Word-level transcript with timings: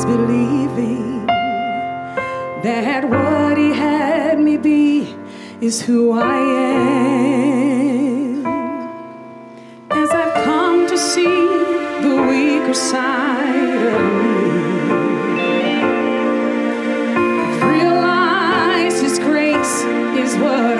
was 0.00 0.16
believing 0.16 1.26
that 2.62 3.04
what 3.04 3.58
he 3.58 3.72
had 3.72 4.38
me 4.38 4.56
be 4.56 5.14
is 5.60 5.82
who 5.82 6.12
I 6.12 6.38
am. 6.38 7.66
As 9.90 10.10
I've 10.10 10.44
come 10.44 10.86
to 10.86 10.96
see 10.96 11.48
the 12.06 12.16
weaker 12.28 12.72
side 12.74 13.76
of 13.94 14.02
me, 14.24 14.50
I've 17.42 17.62
realized 17.62 19.02
his 19.02 19.18
grace 19.18 19.82
is 20.22 20.36
what 20.36 20.79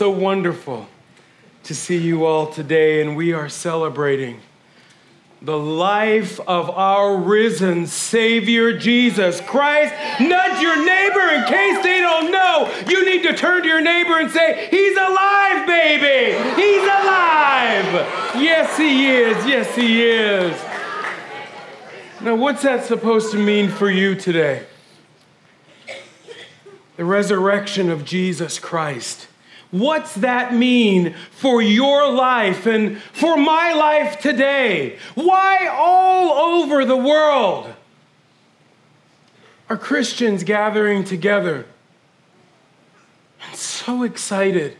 so 0.00 0.08
wonderful 0.08 0.88
to 1.62 1.74
see 1.74 1.98
you 1.98 2.24
all 2.24 2.46
today, 2.46 3.02
and 3.02 3.14
we 3.18 3.34
are 3.34 3.50
celebrating 3.50 4.40
the 5.42 5.58
life 5.58 6.40
of 6.48 6.70
our 6.70 7.18
risen 7.18 7.86
Savior 7.86 8.78
Jesus 8.78 9.42
Christ. 9.42 9.92
Nudge 10.18 10.62
your 10.62 10.82
neighbor 10.82 11.20
in 11.34 11.44
case 11.44 11.82
they 11.82 11.98
don't 12.00 12.32
know. 12.32 12.72
You 12.88 13.04
need 13.04 13.24
to 13.24 13.36
turn 13.36 13.60
to 13.60 13.68
your 13.68 13.82
neighbor 13.82 14.18
and 14.18 14.30
say, 14.30 14.68
He's 14.70 14.96
alive, 14.96 15.66
baby! 15.66 16.32
He's 16.58 16.82
alive! 16.82 18.40
Yes, 18.40 18.78
He 18.78 19.06
is. 19.06 19.46
Yes, 19.46 19.76
He 19.76 20.02
is. 20.02 20.58
Now, 22.22 22.36
what's 22.36 22.62
that 22.62 22.86
supposed 22.86 23.32
to 23.32 23.38
mean 23.38 23.68
for 23.68 23.90
you 23.90 24.14
today? 24.14 24.64
The 26.96 27.04
resurrection 27.04 27.90
of 27.90 28.06
Jesus 28.06 28.58
Christ. 28.58 29.26
What's 29.70 30.14
that 30.16 30.52
mean 30.52 31.14
for 31.30 31.62
your 31.62 32.10
life 32.12 32.66
and 32.66 33.00
for 33.00 33.36
my 33.36 33.72
life 33.72 34.20
today? 34.20 34.98
Why 35.14 35.68
all 35.68 36.56
over 36.56 36.84
the 36.84 36.96
world 36.96 37.72
are 39.68 39.76
Christians 39.76 40.42
gathering 40.42 41.04
together 41.04 41.66
and 43.46 43.56
so 43.56 44.02
excited 44.02 44.76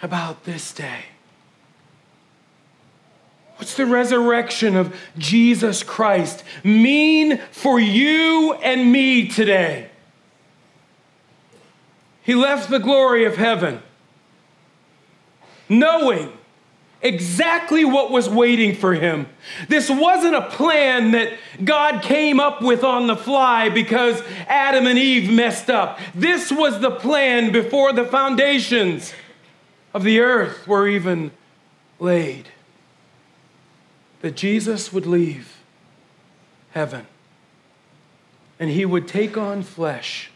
about 0.00 0.44
this 0.44 0.72
day? 0.72 1.04
What's 3.56 3.74
the 3.74 3.86
resurrection 3.86 4.76
of 4.76 4.94
Jesus 5.18 5.82
Christ 5.82 6.44
mean 6.64 7.38
for 7.52 7.78
you 7.78 8.54
and 8.54 8.90
me 8.90 9.28
today? 9.28 9.90
He 12.26 12.34
left 12.34 12.70
the 12.70 12.80
glory 12.80 13.24
of 13.24 13.36
heaven, 13.36 13.80
knowing 15.68 16.32
exactly 17.00 17.84
what 17.84 18.10
was 18.10 18.28
waiting 18.28 18.74
for 18.74 18.94
him. 18.94 19.28
This 19.68 19.88
wasn't 19.88 20.34
a 20.34 20.42
plan 20.42 21.12
that 21.12 21.34
God 21.62 22.02
came 22.02 22.40
up 22.40 22.60
with 22.60 22.82
on 22.82 23.06
the 23.06 23.14
fly 23.14 23.68
because 23.68 24.20
Adam 24.48 24.88
and 24.88 24.98
Eve 24.98 25.30
messed 25.30 25.70
up. 25.70 26.00
This 26.16 26.50
was 26.50 26.80
the 26.80 26.90
plan 26.90 27.52
before 27.52 27.92
the 27.92 28.04
foundations 28.04 29.14
of 29.94 30.02
the 30.02 30.18
earth 30.18 30.66
were 30.66 30.88
even 30.88 31.30
laid. 32.00 32.48
That 34.22 34.34
Jesus 34.34 34.92
would 34.92 35.06
leave 35.06 35.58
heaven 36.72 37.06
and 38.58 38.70
he 38.70 38.84
would 38.84 39.06
take 39.06 39.36
on 39.36 39.62
flesh 39.62 40.32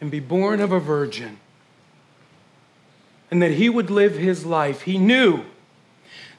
and 0.00 0.10
be 0.10 0.20
born 0.20 0.60
of 0.60 0.72
a 0.72 0.80
virgin, 0.80 1.38
and 3.30 3.42
that 3.42 3.52
he 3.52 3.68
would 3.68 3.90
live 3.90 4.16
his 4.16 4.46
life. 4.46 4.82
He 4.82 4.98
knew 4.98 5.44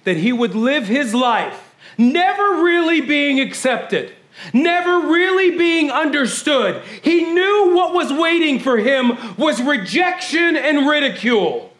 that 0.04 0.18
he 0.18 0.34
would 0.34 0.56
live 0.56 0.88
his 0.88 1.14
life 1.14 1.72
never 1.98 2.64
really 2.64 3.02
being 3.02 3.40
accepted, 3.40 4.14
never 4.54 5.08
really 5.08 5.58
being 5.58 5.92
understood. 5.92 6.84
He 7.02 7.26
knew 7.32 7.74
what 7.76 7.94
was 7.94 8.12
waiting 8.12 8.60
for 8.60 8.78
him 8.78 9.18
was 9.38 9.62
rejection 9.62 10.56
and 10.56 10.88
ridicule. 10.88 11.74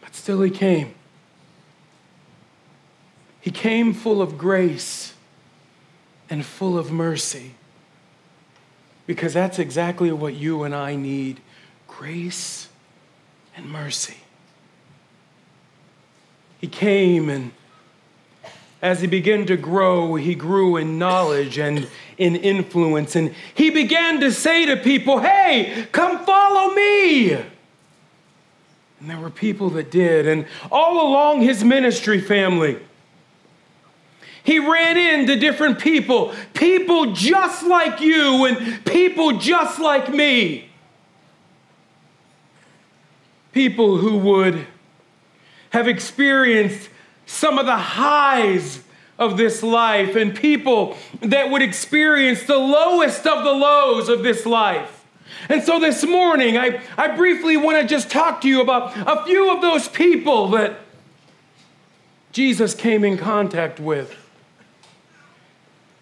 But 0.00 0.14
still, 0.14 0.42
he 0.42 0.50
came. 0.50 0.94
He 3.40 3.50
came 3.50 3.94
full 3.94 4.20
of 4.20 4.36
grace 4.36 5.14
and 6.28 6.44
full 6.44 6.76
of 6.76 6.90
mercy. 6.90 7.54
Because 9.06 9.32
that's 9.32 9.58
exactly 9.58 10.10
what 10.12 10.34
you 10.34 10.64
and 10.64 10.74
I 10.74 10.96
need 10.96 11.40
grace 11.86 12.68
and 13.56 13.68
mercy. 13.70 14.16
He 16.60 16.66
came 16.66 17.28
and 17.28 17.52
as 18.82 19.00
he 19.00 19.06
began 19.06 19.46
to 19.46 19.56
grow, 19.56 20.14
he 20.16 20.34
grew 20.34 20.76
in 20.76 20.98
knowledge 20.98 21.58
and 21.58 21.88
in 22.18 22.36
influence. 22.36 23.16
And 23.16 23.34
he 23.54 23.70
began 23.70 24.20
to 24.20 24.30
say 24.30 24.66
to 24.66 24.76
people, 24.76 25.18
Hey, 25.18 25.88
come 25.92 26.24
follow 26.24 26.74
me. 26.74 27.32
And 27.32 29.10
there 29.10 29.18
were 29.18 29.30
people 29.30 29.70
that 29.70 29.90
did. 29.90 30.26
And 30.28 30.46
all 30.70 31.08
along 31.08 31.42
his 31.42 31.64
ministry 31.64 32.20
family, 32.20 32.78
he 34.46 34.60
ran 34.60 34.96
into 34.96 35.34
different 35.34 35.80
people, 35.80 36.32
people 36.54 37.12
just 37.12 37.66
like 37.66 38.00
you 38.00 38.44
and 38.44 38.84
people 38.84 39.38
just 39.38 39.80
like 39.80 40.14
me. 40.14 40.68
People 43.50 43.96
who 43.96 44.18
would 44.18 44.64
have 45.70 45.88
experienced 45.88 46.88
some 47.26 47.58
of 47.58 47.66
the 47.66 47.76
highs 47.76 48.84
of 49.18 49.36
this 49.36 49.64
life 49.64 50.14
and 50.14 50.36
people 50.36 50.96
that 51.22 51.50
would 51.50 51.62
experience 51.62 52.44
the 52.44 52.56
lowest 52.56 53.26
of 53.26 53.42
the 53.42 53.52
lows 53.52 54.08
of 54.08 54.22
this 54.22 54.46
life. 54.46 55.04
And 55.48 55.60
so 55.60 55.80
this 55.80 56.04
morning, 56.04 56.56
I, 56.56 56.80
I 56.96 57.08
briefly 57.16 57.56
want 57.56 57.80
to 57.80 57.86
just 57.86 58.10
talk 58.10 58.42
to 58.42 58.48
you 58.48 58.60
about 58.60 58.96
a 58.96 59.24
few 59.24 59.52
of 59.52 59.60
those 59.60 59.88
people 59.88 60.50
that 60.50 60.78
Jesus 62.30 62.74
came 62.74 63.02
in 63.02 63.18
contact 63.18 63.80
with. 63.80 64.22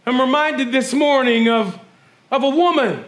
I'm 0.07 0.21
reminded 0.21 0.71
this 0.71 0.93
morning 0.93 1.49
of, 1.49 1.79
of 2.31 2.43
a 2.43 2.49
woman 2.51 3.05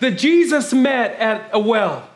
that 0.00 0.12
Jesus 0.12 0.72
met 0.72 1.12
at 1.18 1.50
a 1.52 1.58
well. 1.58 2.08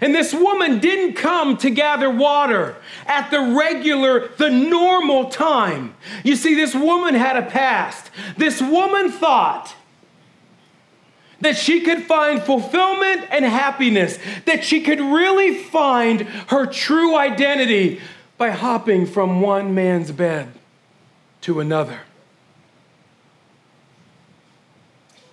And 0.00 0.12
this 0.12 0.34
woman 0.34 0.80
didn't 0.80 1.14
come 1.14 1.56
to 1.58 1.70
gather 1.70 2.10
water 2.10 2.76
at 3.06 3.30
the 3.30 3.40
regular, 3.40 4.28
the 4.36 4.50
normal 4.50 5.30
time. 5.30 5.94
You 6.24 6.34
see, 6.34 6.54
this 6.54 6.74
woman 6.74 7.14
had 7.14 7.36
a 7.36 7.42
past. 7.42 8.10
This 8.36 8.60
woman 8.60 9.12
thought 9.12 9.74
that 11.40 11.56
she 11.56 11.82
could 11.82 12.02
find 12.02 12.42
fulfillment 12.42 13.26
and 13.30 13.44
happiness, 13.44 14.18
that 14.46 14.64
she 14.64 14.80
could 14.80 15.00
really 15.00 15.54
find 15.54 16.22
her 16.22 16.66
true 16.66 17.16
identity 17.16 18.00
by 18.38 18.50
hopping 18.50 19.06
from 19.06 19.40
one 19.40 19.72
man's 19.74 20.10
bed 20.10 20.55
to 21.46 21.60
another. 21.60 22.00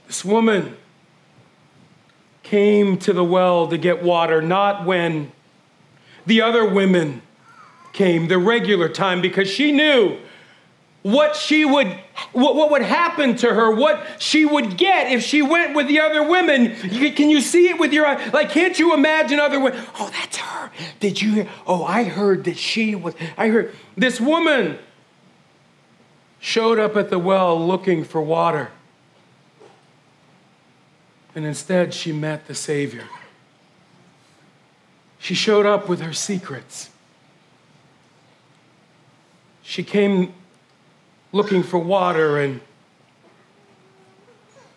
This 0.06 0.24
woman 0.24 0.78
came 2.44 3.00
to 3.00 3.14
the 3.14 3.24
well 3.24 3.68
to 3.68 3.80
get 3.80 4.04
water, 4.04 4.40
not 4.40 4.86
when 4.86 5.32
the 6.28 6.44
other 6.44 6.70
women 6.70 7.24
came, 7.94 8.28
the 8.28 8.38
regular 8.38 8.90
time, 8.90 9.22
because 9.22 9.50
she 9.50 9.72
knew 9.72 10.20
what 11.02 11.36
she 11.36 11.66
would 11.66 11.88
what, 12.32 12.56
what 12.56 12.70
would 12.70 12.84
happen 12.84 13.36
to 13.36 13.52
her 13.52 13.72
what 13.72 14.06
she 14.20 14.46
would 14.46 14.78
get 14.78 15.12
if 15.12 15.24
she 15.24 15.42
went 15.42 15.76
with 15.76 15.88
the 15.88 16.00
other 16.00 16.22
women. 16.22 16.78
You, 16.84 17.12
can 17.12 17.32
you 17.32 17.42
see 17.42 17.70
it 17.70 17.80
with 17.80 17.92
your 17.92 18.06
eye? 18.06 18.30
Like 18.30 18.52
can't 18.52 18.78
you 18.78 18.94
imagine 18.94 19.40
other 19.40 19.60
women 19.60 19.84
oh 20.00 20.10
that's 20.14 20.38
her. 20.38 20.72
Did 21.02 21.22
you 21.22 21.32
hear? 21.34 21.50
Oh 21.68 21.84
i 21.84 22.04
heard 22.04 22.46
that 22.46 22.56
she 22.56 22.96
was 22.96 23.16
i 23.36 23.50
heard 23.50 23.76
this 23.98 24.22
woman 24.22 24.78
showed 26.44 26.78
up 26.78 26.98
at 26.98 27.10
the 27.10 27.18
well 27.18 27.58
looking 27.58 28.04
for 28.04 28.22
water. 28.22 28.70
And 31.34 31.46
instead, 31.46 31.94
she 31.94 32.12
met 32.12 32.48
the 32.48 32.54
Savior. 32.54 33.06
She 35.20 35.36
showed 35.36 35.66
up 35.66 35.88
with 35.88 36.02
her 36.02 36.12
secrets. 36.12 36.90
She 39.62 39.84
came 39.84 40.34
looking 41.32 41.64
for 41.64 41.80
water, 41.80 42.38
and 42.38 42.60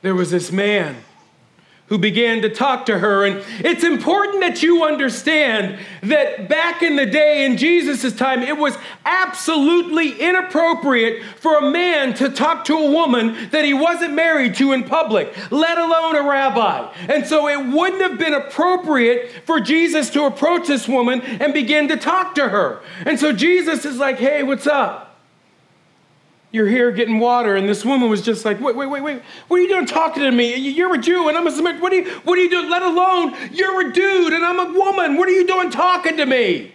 there 0.03 0.15
was 0.15 0.31
this 0.31 0.53
man 0.53 0.99
who 1.89 1.99
began 1.99 2.43
to 2.43 2.49
talk 2.49 2.87
to 2.87 2.99
her. 2.99 3.25
And 3.25 3.45
it's 3.61 3.85
important 3.85 4.41
that 4.41 4.63
you 4.63 4.85
understand 4.85 5.79
that 6.03 6.49
back 6.49 6.83
in 6.83 6.97
the 6.97 7.07
day, 7.07 7.45
in 7.45 7.57
Jesus' 7.57 8.13
time, 8.13 8.43
it 8.43 8.57
was 8.57 8.77
absolutely 9.05 10.21
inappropriate 10.21 11.23
for 11.37 11.59
a 11.59 11.71
man 11.71 12.15
to 12.15 12.29
talk 12.29 12.65
to 12.65 12.77
a 12.77 12.91
woman 12.91 13.51
that 13.51 13.65
he 13.65 13.73
wasn't 13.73 14.15
married 14.15 14.55
to 14.57 14.73
in 14.73 14.85
public, 14.85 15.33
let 15.53 15.79
alone 15.79 16.17
a 16.17 16.23
rabbi. 16.23 16.93
And 17.09 17.27
so 17.27 17.49
it 17.49 17.73
wouldn't 17.73 18.03
have 18.03 18.19
been 18.19 18.35
appropriate 18.35 19.45
for 19.45 19.61
Jesus 19.61 20.11
to 20.11 20.25
approach 20.25 20.67
this 20.67 20.89
woman 20.89 21.21
and 21.21 21.55
begin 21.55 21.89
to 21.89 21.97
talk 21.97 22.35
to 22.35 22.49
her. 22.49 22.83
And 23.05 23.19
so 23.19 23.33
Jesus 23.33 23.85
is 23.85 23.99
like, 23.99 24.19
hey, 24.19 24.43
what's 24.43 24.67
up? 24.67 25.16
You're 26.57 26.67
here 26.67 26.91
getting 26.91 27.19
water. 27.19 27.55
And 27.55 27.69
this 27.69 27.85
woman 27.85 28.09
was 28.09 28.23
just 28.23 28.47
like, 28.47 28.59
wait, 28.63 28.75
wait, 28.75 28.87
wait, 28.87 29.03
wait. 29.03 29.23
What 29.49 29.59
are 29.59 29.63
you 29.63 29.69
doing 29.69 29.85
talking 29.85 30.23
to 30.23 30.31
me? 30.31 30.57
You're 30.57 30.95
a 30.95 30.99
Jew 30.99 31.29
and 31.29 31.37
I'm 31.37 31.47
a 31.47 31.51
Samaritan. 31.51 31.83
What 31.83 31.93
are 31.93 31.97
you, 31.97 32.11
what 32.21 32.39
are 32.39 32.41
you 32.41 32.49
doing? 32.49 32.71
Let 32.71 32.81
alone 32.81 33.37
you're 33.53 33.91
a 33.91 33.93
dude 33.93 34.33
and 34.33 34.43
I'm 34.43 34.59
a 34.59 34.73
woman. 34.73 35.19
What 35.19 35.29
are 35.29 35.33
you 35.33 35.47
doing 35.47 35.71
talking 35.71 36.17
to 36.17 36.25
me? 36.25 36.73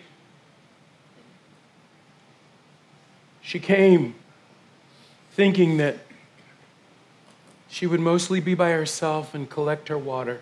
She 3.42 3.60
came 3.60 4.14
thinking 5.32 5.78
that 5.78 5.98
she 7.68 7.88
would 7.88 8.00
mostly 8.00 8.40
be 8.40 8.54
by 8.54 8.70
herself 8.70 9.34
and 9.34 9.50
collect 9.50 9.88
her 9.88 9.98
water 9.98 10.42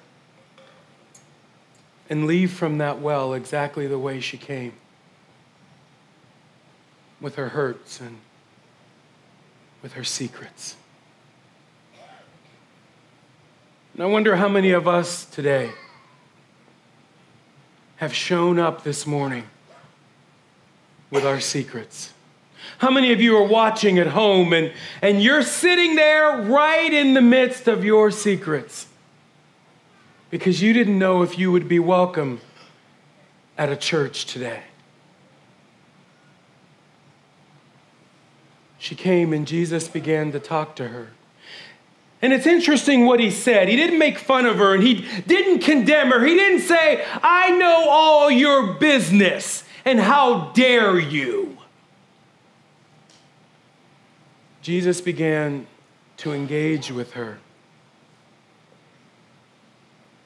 and 2.10 2.28
leave 2.28 2.52
from 2.52 2.78
that 2.80 3.00
well 3.00 3.34
exactly 3.34 3.88
the 3.88 4.00
way 4.00 4.20
she 4.20 4.38
came 4.38 4.74
with 7.22 7.36
her 7.36 7.50
hurts 7.50 8.02
and 8.02 8.18
with 9.82 9.94
her 9.94 10.04
secrets. 10.04 10.76
And 13.94 14.04
I 14.04 14.06
wonder 14.06 14.36
how 14.36 14.48
many 14.48 14.72
of 14.72 14.88
us 14.88 15.26
today 15.26 15.72
have 17.98 18.14
shown 18.14 18.60
up 18.60 18.84
this 18.84 19.06
morning 19.06 19.44
with 21.12 21.26
our 21.26 21.40
secrets. 21.40 22.14
How 22.78 22.92
many 22.92 23.12
of 23.12 23.20
you 23.20 23.36
are 23.36 23.48
watching 23.48 24.00
at 24.00 24.08
home 24.08 24.54
and, 24.54 24.72
and 25.02 25.22
you're 25.22 25.42
sitting 25.42 25.96
there 25.96 26.38
right 26.44 26.94
in 26.94 27.14
the 27.14 27.22
midst 27.22 27.68
of 27.68 27.84
your 27.84 28.10
secrets 28.10 28.88
because 30.30 30.62
you 30.62 30.72
didn't 30.72 30.98
know 30.98 31.22
if 31.22 31.38
you 31.38 31.52
would 31.52 31.68
be 31.68 31.80
welcome 31.80 32.40
at 33.58 33.70
a 33.70 33.76
church 33.76 34.26
today? 34.26 34.64
She 38.80 38.96
came 38.96 39.34
and 39.34 39.46
Jesus 39.46 39.88
began 39.90 40.32
to 40.32 40.40
talk 40.40 40.76
to 40.78 40.88
her. 40.88 41.10
And 42.22 42.34
it's 42.34 42.48
interesting 42.48 43.06
what 43.06 43.20
he 43.20 43.30
said. 43.30 43.68
He 43.68 43.76
didn't 43.76 44.00
make 44.00 44.18
fun 44.18 44.46
of 44.46 44.58
her 44.58 44.74
and 44.74 44.82
he 44.82 45.06
didn't 45.28 45.60
condemn 45.60 46.10
her. 46.10 46.26
He 46.26 46.36
didn't 46.36 46.62
say, 46.62 47.06
I 47.22 47.52
know 47.52 47.90
all 47.90 48.32
your 48.32 48.74
business 48.74 49.64
and 49.86 50.00
how 50.00 50.52
dare 50.52 50.98
you. 50.98 51.58
Jesus 54.62 55.02
began 55.02 55.68
to 56.18 56.34
engage 56.34 56.92
with 56.92 57.14
her 57.14 57.40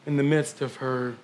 in 0.06 0.18
the 0.18 0.24
midst 0.24 0.62
of 0.62 0.78
her 0.78 1.16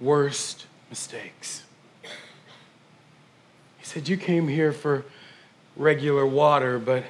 worst 0.00 0.66
mistakes. 0.90 1.62
He 2.02 3.84
said, 3.84 4.08
You 4.08 4.16
came 4.16 4.48
here 4.48 4.72
for 4.72 5.04
regular 5.76 6.26
water, 6.26 6.78
but 6.78 7.04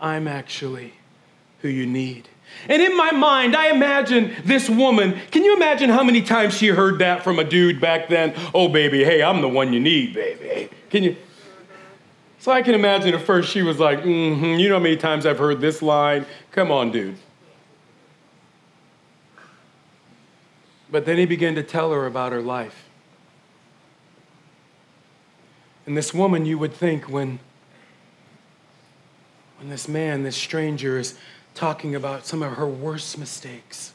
I'm 0.00 0.28
actually 0.28 0.94
who 1.60 1.68
you 1.68 1.86
need. 1.86 2.28
And 2.68 2.80
in 2.82 2.96
my 2.96 3.10
mind, 3.10 3.56
I 3.56 3.70
imagine 3.70 4.34
this 4.44 4.68
woman. 4.68 5.18
Can 5.30 5.44
you 5.44 5.56
imagine 5.56 5.90
how 5.90 6.04
many 6.04 6.22
times 6.22 6.54
she 6.54 6.68
heard 6.68 6.98
that 6.98 7.24
from 7.24 7.38
a 7.38 7.44
dude 7.44 7.80
back 7.80 8.08
then? 8.08 8.34
Oh, 8.54 8.68
baby, 8.68 9.02
hey, 9.02 9.22
I'm 9.22 9.40
the 9.40 9.48
one 9.48 9.72
you 9.72 9.80
need, 9.80 10.14
baby. 10.14 10.68
Can 10.90 11.02
you? 11.02 11.16
So 12.38 12.52
I 12.52 12.60
can 12.60 12.74
imagine 12.74 13.14
at 13.14 13.22
first 13.22 13.50
she 13.50 13.62
was 13.62 13.78
like, 13.78 14.00
mm 14.00 14.38
hmm, 14.38 14.44
you 14.58 14.68
know 14.68 14.74
how 14.74 14.82
many 14.82 14.96
times 14.98 15.24
I've 15.24 15.38
heard 15.38 15.60
this 15.60 15.80
line? 15.80 16.26
Come 16.50 16.70
on, 16.70 16.90
dude. 16.92 17.16
But 20.90 21.06
then 21.06 21.16
he 21.16 21.24
began 21.24 21.54
to 21.54 21.62
tell 21.62 21.90
her 21.90 22.06
about 22.06 22.32
her 22.32 22.42
life. 22.42 22.83
And 25.86 25.96
this 25.96 26.14
woman, 26.14 26.46
you 26.46 26.58
would 26.58 26.72
think, 26.72 27.08
when 27.08 27.38
when 29.58 29.70
this 29.70 29.88
man, 29.88 30.24
this 30.24 30.36
stranger, 30.36 30.98
is 30.98 31.16
talking 31.54 31.94
about 31.94 32.26
some 32.26 32.42
of 32.42 32.54
her 32.54 32.66
worst 32.66 33.16
mistakes. 33.16 33.92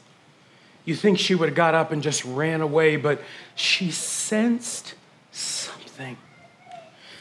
You 0.85 0.95
think 0.95 1.19
she 1.19 1.35
would 1.35 1.49
have 1.49 1.55
got 1.55 1.75
up 1.75 1.91
and 1.91 2.01
just 2.01 2.25
ran 2.25 2.61
away, 2.61 2.95
but 2.95 3.21
she 3.53 3.91
sensed 3.91 4.95
something. 5.31 6.17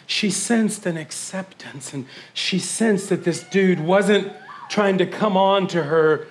She 0.07 0.31
sensed 0.31 0.87
an 0.87 0.97
acceptance, 0.97 1.93
and 1.93 2.07
she 2.33 2.59
sensed 2.59 3.11
that 3.11 3.25
this 3.25 3.43
dude 3.43 3.81
wasn't 3.81 4.33
trying 4.71 4.97
to 4.99 5.07
come 5.07 5.37
on 5.37 5.67
to 5.69 5.83
her. 5.83 6.29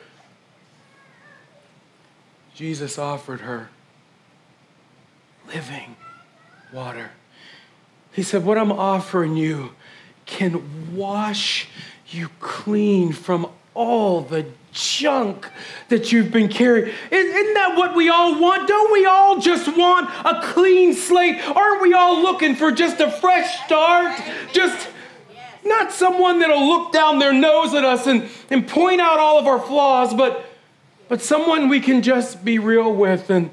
Jesus 2.56 2.98
offered 2.98 3.42
her 3.42 3.70
living 5.48 5.96
water. 6.74 7.12
He 8.18 8.24
said, 8.24 8.44
What 8.44 8.58
I'm 8.58 8.72
offering 8.72 9.38
you 9.38 9.76
can 10.26 10.96
wash 10.98 11.68
you 12.10 12.30
clean 12.40 13.14
from 13.14 13.48
all 13.76 14.22
the 14.22 14.48
junk 14.72 15.48
that 15.90 16.12
you've 16.12 16.32
been 16.32 16.48
carrying. 16.48 16.92
Isn't 17.12 17.54
that 17.54 17.78
what 17.78 17.96
we 17.96 18.10
all 18.10 18.42
want? 18.42 18.68
Don't 18.68 18.92
we 18.92 19.06
all 19.06 19.40
just 19.40 19.68
want 19.78 20.10
a 20.26 20.42
clean 20.52 20.96
slate? 20.96 21.40
Aren't 21.48 21.84
we 21.84 21.94
all 21.94 22.24
looking 22.24 22.56
for 22.56 22.72
just 22.72 23.00
a 23.02 23.12
fresh 23.12 23.64
start? 23.66 24.20
Just 24.52 24.90
not 25.64 25.92
someone 25.92 26.40
that'll 26.40 26.68
look 26.68 26.92
down 26.92 27.20
their 27.20 27.34
nose 27.34 27.76
at 27.76 27.86
us 27.86 28.08
and, 28.08 28.28
and 28.50 28.68
point 28.68 29.00
out 29.00 29.20
all 29.20 29.38
of 29.38 29.46
our 29.46 29.60
flaws, 29.60 30.16
but, 30.16 30.44
but 31.08 31.22
someone 31.22 31.70
we 31.70 31.80
can 31.80 32.02
just 32.02 32.44
be 32.44 32.58
real 32.58 32.92
with 32.92 33.30
and 33.30 33.52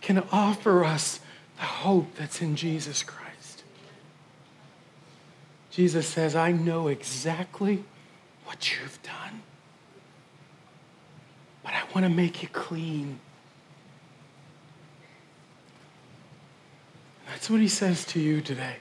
can 0.00 0.20
offer 0.32 0.82
us 0.82 1.20
the 1.56 1.64
hope 1.64 2.06
that's 2.14 2.40
in 2.40 2.56
Jesus 2.56 3.02
Christ. 3.02 3.21
Jesus 5.72 6.06
says, 6.06 6.36
I 6.36 6.52
know 6.52 6.88
exactly 6.88 7.82
what 8.44 8.70
you've 8.70 9.02
done, 9.02 9.42
but 11.64 11.72
I 11.72 11.82
want 11.94 12.04
to 12.04 12.10
make 12.10 12.42
you 12.42 12.48
clean. 12.50 13.18
That's 17.26 17.48
what 17.48 17.60
he 17.60 17.68
says 17.68 18.04
to 18.06 18.20
you 18.20 18.42
today. 18.42 18.76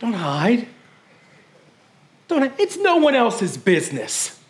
Don't 0.00 0.14
hide. 0.14 0.66
Don't, 2.26 2.52
it's 2.58 2.76
no 2.76 2.96
one 2.96 3.14
else's 3.14 3.56
business. 3.56 4.40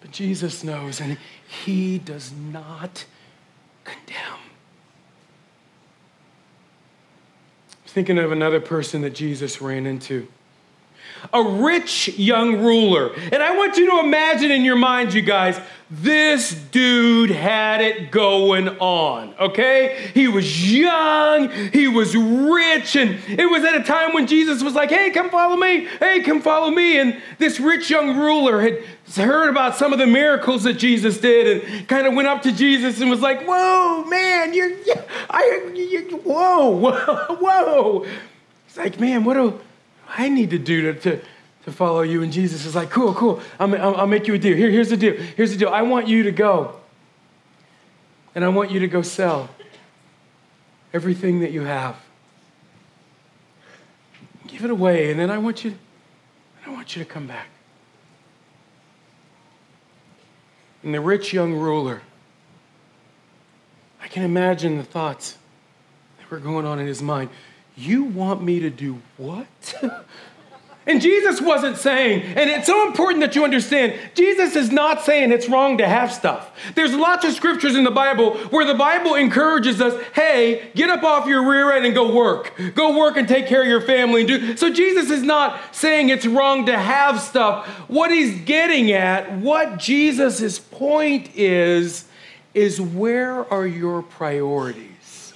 But 0.00 0.12
Jesus 0.12 0.64
knows, 0.64 0.98
and 0.98 1.18
he 1.46 1.98
does 1.98 2.32
not 2.32 3.04
condemn. 3.84 4.43
Thinking 7.94 8.18
of 8.18 8.32
another 8.32 8.60
person 8.60 9.02
that 9.02 9.14
Jesus 9.14 9.62
ran 9.62 9.86
into. 9.86 10.26
A 11.32 11.40
rich 11.40 12.08
young 12.18 12.60
ruler. 12.60 13.14
And 13.14 13.40
I 13.40 13.56
want 13.56 13.76
you 13.76 13.88
to 13.88 14.00
imagine 14.00 14.50
in 14.50 14.64
your 14.64 14.74
minds, 14.74 15.14
you 15.14 15.22
guys, 15.22 15.60
this 16.02 16.54
dude 16.54 17.30
had 17.30 17.80
it 17.80 18.10
going 18.10 18.68
on, 18.68 19.34
okay? 19.38 20.10
He 20.12 20.26
was 20.28 20.72
young, 20.72 21.50
he 21.72 21.88
was 21.88 22.16
rich, 22.16 22.96
and 22.96 23.18
it 23.28 23.48
was 23.48 23.62
at 23.64 23.74
a 23.76 23.82
time 23.82 24.12
when 24.12 24.26
Jesus 24.26 24.62
was 24.62 24.74
like, 24.74 24.90
hey, 24.90 25.10
come 25.10 25.30
follow 25.30 25.56
me, 25.56 25.86
hey, 26.00 26.22
come 26.22 26.40
follow 26.40 26.70
me. 26.70 26.98
And 26.98 27.20
this 27.38 27.60
rich 27.60 27.90
young 27.90 28.16
ruler 28.16 28.60
had 28.60 28.82
heard 29.14 29.48
about 29.50 29.76
some 29.76 29.92
of 29.92 29.98
the 29.98 30.06
miracles 30.06 30.64
that 30.64 30.74
Jesus 30.74 31.18
did 31.18 31.64
and 31.64 31.88
kind 31.88 32.06
of 32.06 32.14
went 32.14 32.28
up 32.28 32.42
to 32.42 32.52
Jesus 32.52 33.00
and 33.00 33.08
was 33.08 33.20
like, 33.20 33.46
whoa, 33.46 34.04
man, 34.04 34.52
you're, 34.52 34.72
I, 35.30 35.70
you, 35.74 36.16
whoa, 36.24 36.70
whoa, 36.70 37.36
whoa. 37.36 38.06
It's 38.66 38.76
like, 38.76 38.98
man, 38.98 39.24
what 39.24 39.34
do 39.34 39.60
I 40.08 40.28
need 40.28 40.50
to 40.50 40.58
do 40.58 40.92
to, 40.92 41.00
to 41.00 41.24
to 41.64 41.72
follow 41.72 42.02
you. 42.02 42.22
And 42.22 42.32
Jesus 42.32 42.66
is 42.66 42.74
like, 42.74 42.90
cool, 42.90 43.14
cool. 43.14 43.40
I'll, 43.58 43.74
I'll, 43.96 44.06
make 44.06 44.26
you 44.26 44.34
a 44.34 44.38
deal. 44.38 44.56
Here, 44.56 44.70
here's 44.70 44.90
the 44.90 44.96
deal. 44.96 45.14
Here's 45.14 45.52
the 45.52 45.58
deal. 45.58 45.70
I 45.70 45.82
want 45.82 46.08
you 46.08 46.22
to 46.24 46.32
go. 46.32 46.76
And 48.34 48.44
I 48.44 48.48
want 48.48 48.70
you 48.70 48.80
to 48.80 48.88
go 48.88 49.02
sell 49.02 49.48
everything 50.92 51.40
that 51.40 51.52
you 51.52 51.62
have. 51.62 51.96
Give 54.46 54.64
it 54.64 54.70
away. 54.70 55.10
And 55.10 55.18
then 55.18 55.30
I 55.30 55.38
want 55.38 55.64
you, 55.64 55.76
I 56.66 56.70
want 56.70 56.94
you 56.94 57.02
to 57.02 57.08
come 57.08 57.26
back. 57.26 57.48
And 60.82 60.92
the 60.92 61.00
rich 61.00 61.32
young 61.32 61.54
ruler, 61.54 62.02
I 64.02 64.08
can 64.08 64.22
imagine 64.22 64.76
the 64.76 64.84
thoughts 64.84 65.38
that 66.18 66.30
were 66.30 66.38
going 66.38 66.66
on 66.66 66.78
in 66.78 66.86
his 66.86 67.00
mind. 67.00 67.30
You 67.74 68.04
want 68.04 68.42
me 68.42 68.60
to 68.60 68.70
do 68.70 69.00
what? 69.16 69.46
And 70.86 71.00
Jesus 71.00 71.40
wasn't 71.40 71.78
saying, 71.78 72.22
and 72.36 72.50
it's 72.50 72.66
so 72.66 72.86
important 72.86 73.20
that 73.20 73.34
you 73.34 73.42
understand, 73.42 73.98
Jesus 74.14 74.54
is 74.54 74.70
not 74.70 75.02
saying 75.02 75.32
it's 75.32 75.48
wrong 75.48 75.78
to 75.78 75.88
have 75.88 76.12
stuff. 76.12 76.54
There's 76.74 76.94
lots 76.94 77.24
of 77.24 77.32
scriptures 77.32 77.74
in 77.74 77.84
the 77.84 77.90
Bible 77.90 78.36
where 78.50 78.66
the 78.66 78.74
Bible 78.74 79.14
encourages 79.14 79.80
us, 79.80 79.98
hey, 80.14 80.70
get 80.74 80.90
up 80.90 81.02
off 81.02 81.26
your 81.26 81.48
rear 81.48 81.72
end 81.72 81.86
and 81.86 81.94
go 81.94 82.14
work. 82.14 82.52
Go 82.74 82.98
work 82.98 83.16
and 83.16 83.26
take 83.26 83.46
care 83.46 83.62
of 83.62 83.68
your 83.68 83.80
family. 83.80 84.20
And 84.20 84.28
do. 84.28 84.56
So 84.58 84.70
Jesus 84.70 85.10
is 85.10 85.22
not 85.22 85.74
saying 85.74 86.10
it's 86.10 86.26
wrong 86.26 86.66
to 86.66 86.78
have 86.78 87.18
stuff. 87.18 87.66
What 87.88 88.10
he's 88.10 88.42
getting 88.42 88.92
at, 88.92 89.38
what 89.38 89.78
Jesus' 89.78 90.58
point 90.58 91.30
is, 91.34 92.04
is 92.52 92.78
where 92.78 93.50
are 93.50 93.66
your 93.66 94.02
priorities? 94.02 95.32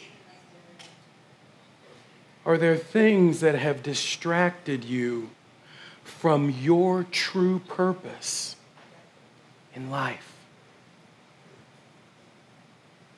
Are 2.45 2.59
there 2.59 2.77
things 2.77 3.41
that 3.41 3.55
have 3.55 3.83
distracted 3.83 4.85
you 4.85 5.31
from 6.19 6.51
your 6.51 7.05
true 7.05 7.61
purpose 7.61 8.57
in 9.75 9.91
life. 9.91 10.35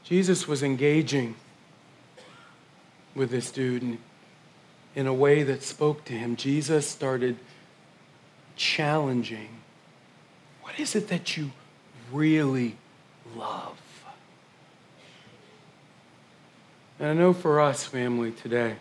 Jesus 0.04 0.46
was 0.46 0.62
engaging 0.62 1.34
with 3.14 3.30
this 3.30 3.50
dude 3.50 3.96
in 4.94 5.06
a 5.06 5.14
way 5.14 5.42
that 5.42 5.62
spoke 5.62 6.04
to 6.04 6.12
him. 6.12 6.36
Jesus 6.36 6.86
started 6.86 7.36
challenging. 8.56 9.48
What 10.62 10.78
is 10.78 10.94
it 10.94 11.08
that 11.08 11.36
you 11.36 11.52
really 12.12 12.76
love? 13.34 13.78
And 16.98 17.08
I 17.08 17.14
know 17.14 17.32
for 17.32 17.60
us, 17.60 17.84
family, 17.84 18.30
today, 18.30 18.76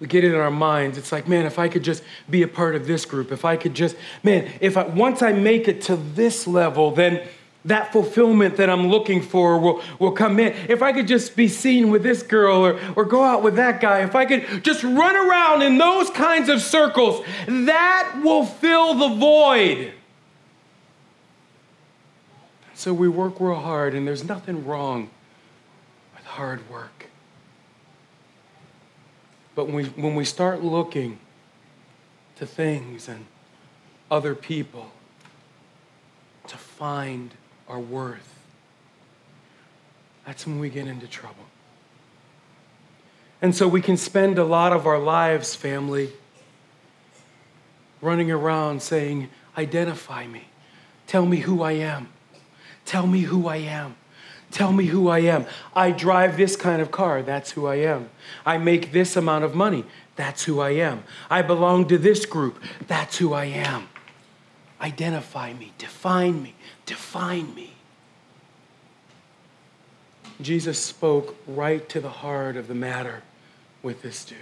we 0.00 0.06
get 0.06 0.24
it 0.24 0.32
in 0.32 0.40
our 0.40 0.50
minds. 0.50 0.96
It's 0.96 1.12
like, 1.12 1.28
man, 1.28 1.44
if 1.44 1.58
I 1.58 1.68
could 1.68 1.84
just 1.84 2.02
be 2.28 2.42
a 2.42 2.48
part 2.48 2.74
of 2.74 2.86
this 2.86 3.04
group, 3.04 3.30
if 3.30 3.44
I 3.44 3.56
could 3.56 3.74
just, 3.74 3.96
man, 4.22 4.50
if 4.60 4.76
I, 4.76 4.84
once 4.84 5.20
I 5.20 5.32
make 5.32 5.68
it 5.68 5.82
to 5.82 5.96
this 5.96 6.46
level, 6.46 6.90
then 6.90 7.20
that 7.66 7.92
fulfillment 7.92 8.56
that 8.56 8.70
I'm 8.70 8.88
looking 8.88 9.20
for 9.20 9.58
will, 9.58 9.82
will 9.98 10.12
come 10.12 10.40
in. 10.40 10.54
If 10.68 10.82
I 10.82 10.92
could 10.92 11.06
just 11.06 11.36
be 11.36 11.46
seen 11.48 11.90
with 11.90 12.02
this 12.02 12.22
girl 12.22 12.64
or, 12.64 12.80
or 12.96 13.04
go 13.04 13.22
out 13.22 13.42
with 13.42 13.56
that 13.56 13.82
guy, 13.82 14.00
if 14.02 14.14
I 14.14 14.24
could 14.24 14.64
just 14.64 14.82
run 14.82 15.14
around 15.14 15.60
in 15.60 15.76
those 15.76 16.08
kinds 16.08 16.48
of 16.48 16.62
circles, 16.62 17.22
that 17.46 18.20
will 18.24 18.46
fill 18.46 18.94
the 18.94 19.14
void. 19.16 19.92
So 22.72 22.94
we 22.94 23.10
work 23.10 23.38
real 23.38 23.56
hard, 23.56 23.94
and 23.94 24.08
there's 24.08 24.24
nothing 24.24 24.64
wrong 24.64 25.10
with 26.16 26.24
hard 26.24 26.70
work. 26.70 26.99
But 29.60 29.66
when 29.66 29.74
we, 29.74 29.84
when 29.84 30.14
we 30.14 30.24
start 30.24 30.64
looking 30.64 31.18
to 32.36 32.46
things 32.46 33.10
and 33.10 33.26
other 34.10 34.34
people 34.34 34.90
to 36.46 36.56
find 36.56 37.34
our 37.68 37.78
worth, 37.78 38.38
that's 40.24 40.46
when 40.46 40.60
we 40.60 40.70
get 40.70 40.86
into 40.86 41.06
trouble. 41.06 41.44
And 43.42 43.54
so 43.54 43.68
we 43.68 43.82
can 43.82 43.98
spend 43.98 44.38
a 44.38 44.44
lot 44.44 44.72
of 44.72 44.86
our 44.86 44.98
lives, 44.98 45.54
family, 45.54 46.08
running 48.00 48.30
around 48.30 48.80
saying, 48.80 49.28
Identify 49.58 50.26
me. 50.26 50.44
Tell 51.06 51.26
me 51.26 51.36
who 51.36 51.62
I 51.62 51.72
am. 51.72 52.08
Tell 52.86 53.06
me 53.06 53.20
who 53.20 53.46
I 53.46 53.56
am. 53.56 53.94
Tell 54.50 54.72
me 54.72 54.86
who 54.86 55.08
I 55.08 55.20
am. 55.20 55.46
I 55.74 55.92
drive 55.92 56.36
this 56.36 56.56
kind 56.56 56.82
of 56.82 56.90
car. 56.90 57.22
That's 57.22 57.52
who 57.52 57.66
I 57.66 57.76
am. 57.76 58.10
I 58.44 58.58
make 58.58 58.92
this 58.92 59.16
amount 59.16 59.44
of 59.44 59.54
money. 59.54 59.84
That's 60.16 60.44
who 60.44 60.60
I 60.60 60.70
am. 60.70 61.04
I 61.30 61.42
belong 61.42 61.86
to 61.88 61.98
this 61.98 62.26
group. 62.26 62.62
That's 62.86 63.18
who 63.18 63.32
I 63.32 63.44
am. 63.44 63.88
Identify 64.80 65.52
me. 65.52 65.72
Define 65.78 66.42
me. 66.42 66.54
Define 66.84 67.54
me. 67.54 67.74
Jesus 70.40 70.82
spoke 70.82 71.36
right 71.46 71.86
to 71.90 72.00
the 72.00 72.08
heart 72.08 72.56
of 72.56 72.66
the 72.66 72.74
matter 72.74 73.22
with 73.82 74.02
this 74.02 74.24
dude. 74.24 74.38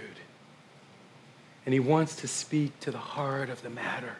And 1.65 1.73
he 1.73 1.79
wants 1.79 2.15
to 2.17 2.27
speak 2.27 2.79
to 2.79 2.91
the 2.91 2.97
heart 2.97 3.49
of 3.49 3.61
the 3.61 3.69
matter 3.69 4.15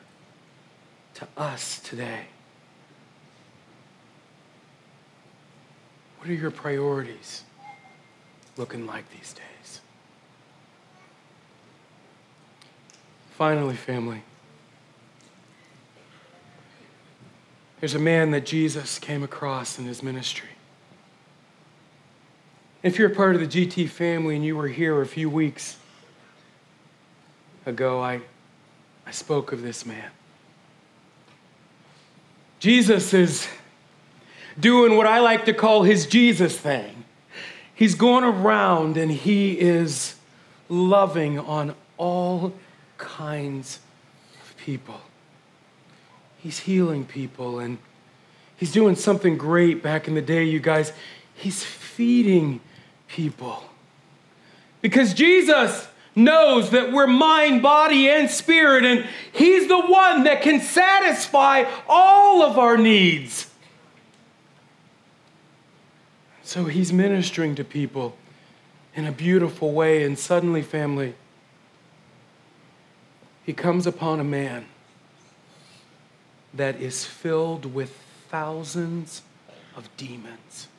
to 1.15 1.27
us 1.37 1.79
today. 1.79 2.27
What 6.19 6.29
are 6.29 6.33
your 6.33 6.51
priorities 6.51 7.43
looking 8.57 8.85
like 8.85 9.09
these 9.09 9.33
days? 9.33 9.79
Finally, 13.31 13.75
family, 13.75 14.21
there's 17.79 17.95
a 17.95 17.99
man 17.99 18.31
that 18.31 18.45
Jesus 18.45 18.99
came 18.99 19.23
across 19.23 19.79
in 19.79 19.85
his 19.85 20.03
ministry. 20.03 20.49
If 22.83 22.99
you're 22.99 23.11
a 23.11 23.15
part 23.15 23.35
of 23.35 23.41
the 23.41 23.47
GT 23.47 23.87
family 23.87 24.35
and 24.35 24.43
you 24.43 24.57
were 24.57 24.67
here 24.67 25.01
a 25.01 25.05
few 25.05 25.29
weeks 25.29 25.77
ago, 27.65 28.01
I, 28.01 28.19
I 29.05 29.11
spoke 29.11 29.53
of 29.53 29.61
this 29.61 29.85
man. 29.85 30.11
Jesus 32.59 33.13
is 33.13 33.47
doing 34.59 34.97
what 34.97 35.07
I 35.07 35.19
like 35.19 35.45
to 35.45 35.53
call 35.53 35.83
his 35.83 36.05
Jesus 36.05 36.57
thing. 36.57 37.05
He's 37.73 37.95
going 37.95 38.23
around 38.23 38.97
and 38.97 39.11
he 39.11 39.59
is 39.59 40.15
loving 40.67 41.39
on 41.39 41.75
all 41.97 42.53
kinds 42.97 43.79
of 44.41 44.57
people. 44.57 44.99
He's 46.37 46.59
healing 46.59 47.05
people 47.05 47.59
and 47.59 47.77
he's 48.57 48.71
doing 48.71 48.95
something 48.95 49.37
great 49.37 49.81
back 49.81 50.07
in 50.07 50.15
the 50.15 50.21
day, 50.21 50.43
you 50.43 50.59
guys. 50.59 50.91
He's 51.35 51.63
feeding 51.63 52.59
people. 53.07 53.63
Because 54.81 55.13
Jesus 55.13 55.87
knows 56.15 56.71
that 56.71 56.91
we're 56.91 57.07
mind, 57.07 57.61
body, 57.61 58.09
and 58.09 58.29
spirit, 58.29 58.85
and 58.85 59.05
He's 59.31 59.67
the 59.67 59.79
one 59.79 60.23
that 60.23 60.41
can 60.41 60.61
satisfy 60.61 61.65
all 61.87 62.43
of 62.43 62.57
our 62.57 62.77
needs. 62.77 63.48
So 66.49 66.65
He's 66.65 66.91
ministering 66.91 67.53
to 67.57 67.63
people 67.63 68.17
in 68.95 69.05
a 69.05 69.11
beautiful 69.11 69.71
way, 69.71 70.03
and 70.03 70.17
suddenly, 70.17 70.63
family, 70.63 71.13
He 73.45 73.53
comes 73.53 73.85
upon 73.85 74.19
a 74.19 74.23
man 74.23 74.65
that 76.51 76.81
is 76.81 77.05
filled 77.05 77.71
with 77.71 77.95
thousands 78.29 79.21
of 79.75 79.95
demons. 79.95 80.69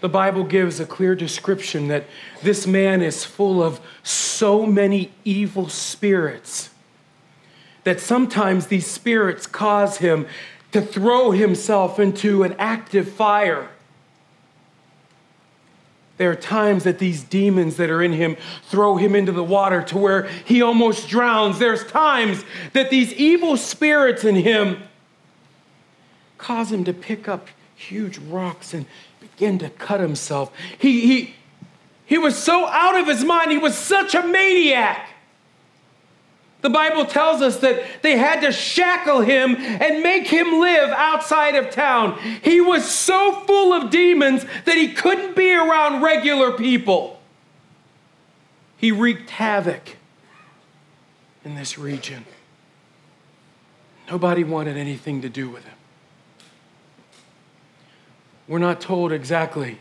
The 0.00 0.08
Bible 0.08 0.42
gives 0.42 0.80
a 0.80 0.84
clear 0.84 1.14
description 1.14 1.86
that 1.86 2.06
this 2.42 2.66
man 2.66 3.00
is 3.00 3.24
full 3.24 3.62
of 3.62 3.80
so 4.02 4.66
many 4.66 5.12
evil 5.24 5.68
spirits 5.68 6.70
that 7.84 8.00
sometimes 8.00 8.66
these 8.66 8.86
spirits 8.86 9.46
cause 9.46 9.98
him 9.98 10.26
to 10.74 10.82
throw 10.82 11.30
himself 11.30 12.00
into 12.00 12.42
an 12.42 12.52
active 12.58 13.08
fire. 13.08 13.68
There 16.16 16.32
are 16.32 16.34
times 16.34 16.82
that 16.82 16.98
these 16.98 17.22
demons 17.22 17.76
that 17.76 17.90
are 17.90 18.02
in 18.02 18.12
him 18.12 18.36
throw 18.64 18.96
him 18.96 19.14
into 19.14 19.30
the 19.30 19.44
water 19.44 19.82
to 19.82 19.96
where 19.96 20.24
he 20.44 20.62
almost 20.62 21.08
drowns. 21.08 21.60
There's 21.60 21.86
times 21.86 22.44
that 22.72 22.90
these 22.90 23.12
evil 23.12 23.56
spirits 23.56 24.24
in 24.24 24.34
him 24.34 24.82
cause 26.38 26.72
him 26.72 26.82
to 26.86 26.92
pick 26.92 27.28
up 27.28 27.46
huge 27.76 28.18
rocks 28.18 28.74
and 28.74 28.84
begin 29.20 29.60
to 29.60 29.70
cut 29.70 30.00
himself. 30.00 30.50
He, 30.76 31.02
he, 31.02 31.34
he 32.04 32.18
was 32.18 32.36
so 32.36 32.66
out 32.66 32.98
of 32.98 33.06
his 33.06 33.22
mind. 33.22 33.52
He 33.52 33.58
was 33.58 33.78
such 33.78 34.16
a 34.16 34.26
maniac. 34.26 35.08
The 36.64 36.70
Bible 36.70 37.04
tells 37.04 37.42
us 37.42 37.58
that 37.58 37.84
they 38.00 38.16
had 38.16 38.40
to 38.40 38.50
shackle 38.50 39.20
him 39.20 39.54
and 39.54 40.02
make 40.02 40.26
him 40.26 40.60
live 40.60 40.88
outside 40.92 41.56
of 41.56 41.68
town. 41.68 42.18
He 42.42 42.58
was 42.62 42.86
so 42.86 43.32
full 43.46 43.74
of 43.74 43.90
demons 43.90 44.46
that 44.64 44.78
he 44.78 44.94
couldn't 44.94 45.36
be 45.36 45.52
around 45.52 46.00
regular 46.00 46.52
people. 46.52 47.20
He 48.78 48.92
wreaked 48.92 49.28
havoc 49.28 49.98
in 51.44 51.54
this 51.54 51.76
region. 51.76 52.24
Nobody 54.10 54.42
wanted 54.42 54.78
anything 54.78 55.20
to 55.20 55.28
do 55.28 55.50
with 55.50 55.64
him. 55.64 55.76
We're 58.48 58.58
not 58.58 58.80
told 58.80 59.12
exactly 59.12 59.80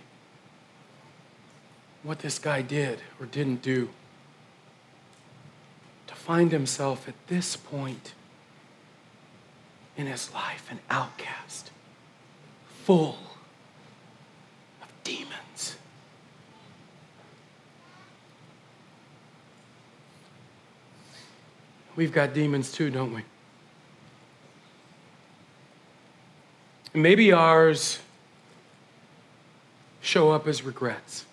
what 2.03 2.19
this 2.19 2.39
guy 2.39 2.61
did 2.61 2.99
or 3.21 3.25
didn't 3.25 3.61
do 3.61 3.87
find 6.25 6.51
himself 6.51 7.07
at 7.07 7.15
this 7.27 7.55
point 7.55 8.13
in 9.97 10.07
his 10.07 10.33
life 10.33 10.67
an 10.71 10.79
outcast, 10.89 11.71
full 12.85 13.17
of 14.81 14.87
demons. 15.03 15.75
We've 21.95 22.11
got 22.11 22.33
demons 22.33 22.71
too, 22.71 22.89
don't 22.89 23.13
we? 23.13 23.23
maybe 26.93 27.31
ours 27.31 27.99
show 30.01 30.31
up 30.31 30.47
as 30.47 30.63
regrets. 30.63 31.25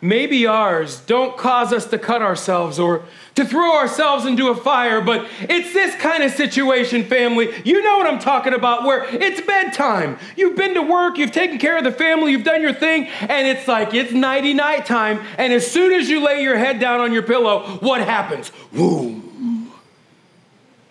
Maybe 0.00 0.46
ours 0.46 1.00
don't 1.00 1.36
cause 1.38 1.72
us 1.72 1.86
to 1.86 1.98
cut 1.98 2.20
ourselves 2.20 2.78
or 2.78 3.04
to 3.34 3.44
throw 3.44 3.76
ourselves 3.76 4.26
into 4.26 4.48
a 4.48 4.54
fire, 4.54 5.00
but 5.00 5.26
it's 5.40 5.72
this 5.72 5.94
kind 5.96 6.22
of 6.22 6.32
situation, 6.32 7.04
family. 7.04 7.52
You 7.64 7.82
know 7.82 7.98
what 7.98 8.06
I'm 8.06 8.18
talking 8.18 8.54
about, 8.54 8.84
where 8.84 9.04
it's 9.04 9.40
bedtime. 9.40 10.18
You've 10.36 10.56
been 10.56 10.74
to 10.74 10.82
work, 10.82 11.18
you've 11.18 11.32
taken 11.32 11.58
care 11.58 11.78
of 11.78 11.84
the 11.84 11.92
family, 11.92 12.32
you've 12.32 12.44
done 12.44 12.62
your 12.62 12.72
thing, 12.74 13.06
and 13.06 13.46
it's 13.46 13.66
like 13.66 13.94
it's 13.94 14.12
nighty 14.12 14.54
night 14.54 14.86
time. 14.86 15.20
And 15.38 15.52
as 15.52 15.70
soon 15.70 15.92
as 15.92 16.08
you 16.08 16.24
lay 16.24 16.42
your 16.42 16.56
head 16.56 16.78
down 16.78 17.00
on 17.00 17.12
your 17.12 17.22
pillow, 17.22 17.78
what 17.80 18.00
happens? 18.00 18.52
Boom. 18.72 19.72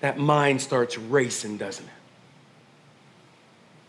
That 0.01 0.17
mind 0.17 0.61
starts 0.61 0.97
racing, 0.97 1.57
doesn't 1.57 1.85
it? 1.85 1.94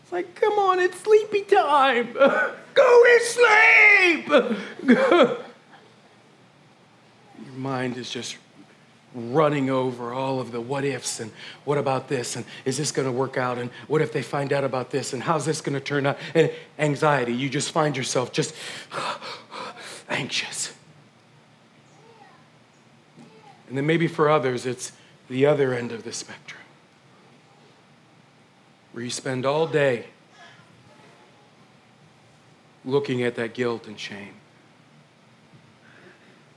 It's 0.07 0.13
like, 0.13 0.35
come 0.35 0.53
on, 0.53 0.79
it's 0.79 0.97
sleepy 1.01 1.41
time. 1.41 2.13
Go 2.73 3.03
to 3.03 3.19
sleep. 3.25 4.29
Your 4.87 5.37
mind 7.57 7.97
is 7.97 8.09
just 8.09 8.37
running 9.13 9.69
over 9.69 10.13
all 10.13 10.39
of 10.39 10.53
the 10.53 10.61
what 10.61 10.85
ifs 10.85 11.19
and 11.19 11.29
what 11.65 11.77
about 11.77 12.07
this 12.07 12.37
and 12.37 12.45
is 12.63 12.77
this 12.77 12.93
going 12.93 13.05
to 13.05 13.11
work 13.11 13.35
out 13.35 13.57
and 13.57 13.69
what 13.87 14.01
if 14.01 14.13
they 14.13 14.21
find 14.21 14.53
out 14.53 14.63
about 14.63 14.91
this 14.91 15.11
and 15.11 15.23
how's 15.23 15.45
this 15.45 15.59
going 15.59 15.73
to 15.73 15.81
turn 15.81 16.05
out 16.05 16.17
and 16.35 16.51
anxiety 16.77 17.33
you 17.33 17.49
just 17.49 17.71
find 17.71 17.97
yourself 17.97 18.31
just 18.31 18.53
anxious 20.09 20.73
and 23.67 23.77
then 23.77 23.85
maybe 23.87 24.07
for 24.07 24.29
others 24.29 24.65
it's 24.65 24.91
the 25.29 25.45
other 25.45 25.73
end 25.73 25.91
of 25.91 26.03
the 26.03 26.13
spectrum 26.13 26.61
where 28.97 29.03
you 29.03 29.11
spend 29.11 29.45
all 29.45 29.67
day 29.67 30.07
looking 32.83 33.21
at 33.21 33.35
that 33.35 33.53
guilt 33.53 33.85
and 33.85 33.99
shame 33.99 34.33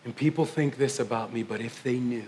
and 0.06 0.16
people 0.16 0.46
think 0.46 0.78
this 0.78 0.98
about 0.98 1.34
me 1.34 1.42
but 1.42 1.60
if 1.60 1.82
they 1.82 1.98
knew 1.98 2.24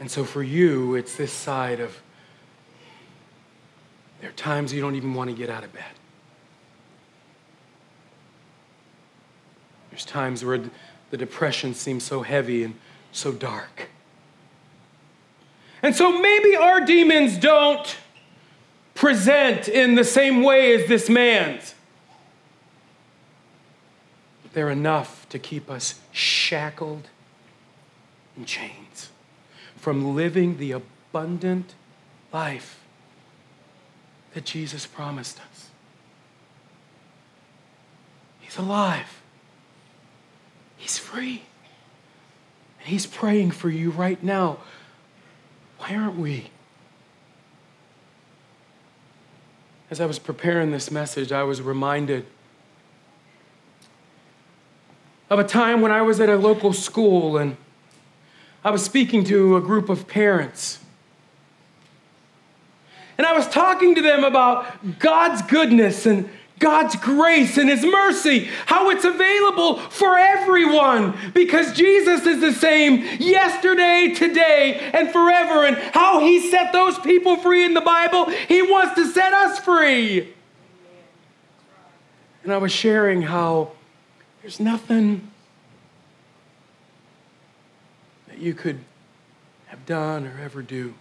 and 0.00 0.10
so 0.10 0.24
for 0.24 0.42
you, 0.42 0.94
it's 0.94 1.14
this 1.16 1.30
side 1.30 1.78
of 1.78 2.00
there 4.20 4.30
are 4.30 4.32
times 4.32 4.72
you 4.72 4.80
don't 4.80 4.94
even 4.94 5.12
want 5.12 5.28
to 5.30 5.36
get 5.36 5.48
out 5.48 5.62
of 5.62 5.72
bed. 5.72 5.92
There's 9.90 10.04
times 10.04 10.44
where 10.44 10.62
the 11.10 11.16
depression 11.16 11.74
seems 11.74 12.04
so 12.04 12.22
heavy 12.22 12.64
and 12.64 12.74
so 13.12 13.32
dark. 13.32 13.88
And 15.82 15.94
so 15.94 16.20
maybe 16.20 16.56
our 16.56 16.80
demons 16.80 17.38
don't 17.38 17.96
present 18.94 19.68
in 19.68 19.94
the 19.94 20.04
same 20.04 20.42
way 20.42 20.74
as 20.74 20.88
this 20.88 21.08
man's. 21.08 21.74
They're 24.52 24.70
enough 24.70 25.28
to 25.28 25.38
keep 25.38 25.70
us 25.70 26.00
shackled 26.12 27.08
in 28.36 28.44
chains 28.44 29.10
from 29.76 30.14
living 30.14 30.58
the 30.58 30.72
abundant 30.72 31.74
life 32.32 32.80
that 34.34 34.44
Jesus 34.44 34.86
promised 34.86 35.40
us. 35.40 35.68
He's 38.40 38.58
alive, 38.58 39.22
He's 40.76 40.98
free, 40.98 41.42
and 42.80 42.88
He's 42.88 43.06
praying 43.06 43.52
for 43.52 43.70
you 43.70 43.90
right 43.90 44.22
now. 44.22 44.58
Why 45.80 45.96
aren't 45.96 46.16
we? 46.16 46.50
As 49.90 49.98
I 49.98 50.06
was 50.06 50.18
preparing 50.18 50.70
this 50.70 50.90
message, 50.90 51.32
I 51.32 51.42
was 51.42 51.62
reminded 51.62 52.26
of 55.30 55.38
a 55.38 55.44
time 55.44 55.80
when 55.80 55.90
I 55.90 56.02
was 56.02 56.20
at 56.20 56.28
a 56.28 56.36
local 56.36 56.74
school 56.74 57.38
and 57.38 57.56
I 58.62 58.70
was 58.70 58.84
speaking 58.84 59.24
to 59.24 59.56
a 59.56 59.60
group 59.60 59.88
of 59.88 60.06
parents. 60.06 60.80
And 63.16 63.26
I 63.26 63.32
was 63.32 63.48
talking 63.48 63.94
to 63.94 64.02
them 64.02 64.22
about 64.22 64.98
God's 64.98 65.40
goodness 65.42 66.04
and 66.04 66.28
God's 66.60 66.94
grace 66.96 67.56
and 67.56 67.68
His 67.68 67.84
mercy, 67.84 68.48
how 68.66 68.90
it's 68.90 69.04
available 69.04 69.76
for 69.76 70.16
everyone 70.16 71.18
because 71.34 71.72
Jesus 71.72 72.24
is 72.26 72.40
the 72.40 72.52
same 72.52 73.04
yesterday, 73.18 74.14
today, 74.14 74.90
and 74.94 75.10
forever. 75.10 75.66
And 75.66 75.76
how 75.76 76.20
He 76.20 76.50
set 76.50 76.72
those 76.72 76.98
people 77.00 77.36
free 77.36 77.64
in 77.64 77.74
the 77.74 77.80
Bible, 77.80 78.26
He 78.26 78.62
wants 78.62 78.94
to 78.94 79.10
set 79.10 79.32
us 79.32 79.58
free. 79.58 80.32
And 82.44 82.52
I 82.52 82.58
was 82.58 82.72
sharing 82.72 83.22
how 83.22 83.72
there's 84.42 84.60
nothing 84.60 85.28
that 88.28 88.38
you 88.38 88.54
could 88.54 88.80
have 89.66 89.84
done 89.86 90.26
or 90.26 90.38
ever 90.42 90.62
do 90.62 90.94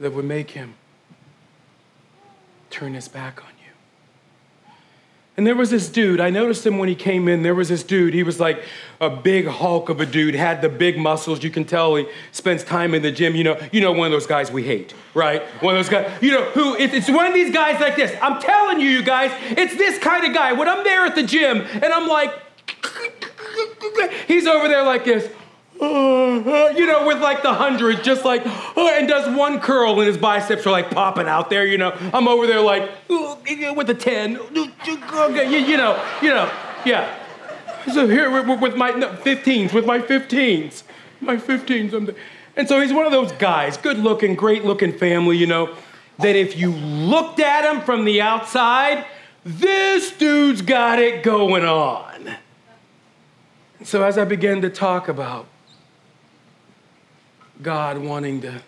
that 0.00 0.12
would 0.12 0.24
make 0.24 0.50
him 0.50 0.74
turn 2.72 2.94
his 2.94 3.08
back 3.08 3.42
on 3.42 3.50
you. 3.50 3.52
And 5.36 5.46
there 5.46 5.54
was 5.54 5.70
this 5.70 5.88
dude, 5.88 6.20
I 6.20 6.28
noticed 6.30 6.66
him 6.66 6.78
when 6.78 6.88
he 6.88 6.94
came 6.94 7.26
in. 7.26 7.42
There 7.42 7.54
was 7.54 7.68
this 7.68 7.82
dude, 7.82 8.12
he 8.12 8.22
was 8.22 8.38
like 8.38 8.64
a 9.00 9.08
big 9.08 9.46
hulk 9.46 9.88
of 9.88 10.00
a 10.00 10.06
dude, 10.06 10.34
had 10.34 10.60
the 10.60 10.68
big 10.68 10.98
muscles. 10.98 11.42
You 11.42 11.50
can 11.50 11.64
tell 11.64 11.96
he 11.96 12.06
spends 12.32 12.62
time 12.64 12.94
in 12.94 13.02
the 13.02 13.10
gym. 13.10 13.34
You 13.34 13.44
know, 13.44 13.60
you 13.72 13.80
know 13.80 13.92
one 13.92 14.06
of 14.06 14.12
those 14.12 14.26
guys 14.26 14.50
we 14.50 14.62
hate, 14.62 14.94
right? 15.14 15.42
One 15.62 15.74
of 15.74 15.78
those 15.78 15.88
guys, 15.88 16.10
you 16.20 16.32
know, 16.32 16.44
who 16.50 16.76
it's 16.76 17.08
one 17.08 17.26
of 17.26 17.32
these 17.32 17.52
guys 17.52 17.80
like 17.80 17.96
this. 17.96 18.14
I'm 18.20 18.42
telling 18.42 18.80
you, 18.80 18.88
you 18.88 19.02
guys, 19.02 19.30
it's 19.52 19.74
this 19.76 19.98
kind 19.98 20.26
of 20.26 20.34
guy. 20.34 20.52
When 20.52 20.68
I'm 20.68 20.84
there 20.84 21.06
at 21.06 21.14
the 21.14 21.22
gym 21.22 21.62
and 21.62 21.84
I'm 21.84 22.08
like, 22.08 22.32
He's 24.26 24.46
over 24.46 24.68
there 24.68 24.84
like 24.84 25.04
this. 25.04 25.30
Uh, 25.80 26.72
you 26.76 26.86
know, 26.86 27.06
with 27.06 27.20
like 27.20 27.42
the 27.42 27.52
hundred, 27.52 28.04
just 28.04 28.24
like, 28.24 28.46
uh, 28.46 28.90
and 28.94 29.08
does 29.08 29.34
one 29.36 29.58
curl 29.60 29.98
and 29.98 30.06
his 30.06 30.16
biceps 30.16 30.66
are 30.66 30.70
like 30.70 30.90
popping 30.90 31.26
out 31.26 31.50
there, 31.50 31.66
you 31.66 31.78
know. 31.78 31.90
I'm 32.12 32.28
over 32.28 32.46
there 32.46 32.60
like, 32.60 32.90
with 33.08 33.90
a 33.90 33.94
10, 33.94 34.36
okay, 34.36 35.68
you 35.68 35.76
know, 35.76 36.02
you 36.22 36.28
know, 36.28 36.50
yeah. 36.84 37.18
So 37.92 38.06
here 38.06 38.30
with 38.30 38.76
my 38.76 38.92
15s, 38.92 39.72
with 39.72 39.86
my 39.86 39.98
15s, 39.98 40.82
my 41.20 41.36
15s. 41.36 42.14
And 42.56 42.68
so 42.68 42.80
he's 42.80 42.92
one 42.92 43.06
of 43.06 43.12
those 43.12 43.32
guys, 43.32 43.76
good 43.76 43.98
looking, 43.98 44.34
great 44.34 44.64
looking 44.64 44.96
family, 44.96 45.36
you 45.36 45.46
know, 45.46 45.74
that 46.18 46.36
if 46.36 46.56
you 46.56 46.70
looked 46.70 47.40
at 47.40 47.64
him 47.64 47.80
from 47.80 48.04
the 48.04 48.20
outside, 48.20 49.04
this 49.44 50.12
dude's 50.12 50.62
got 50.62 50.98
it 50.98 51.22
going 51.22 51.64
on. 51.64 52.36
So, 53.82 54.04
as 54.04 54.16
I 54.16 54.24
began 54.24 54.60
to 54.60 54.70
talk 54.70 55.08
about 55.08 55.46
God 57.62 57.98
wanting 57.98 58.40
to 58.42 58.62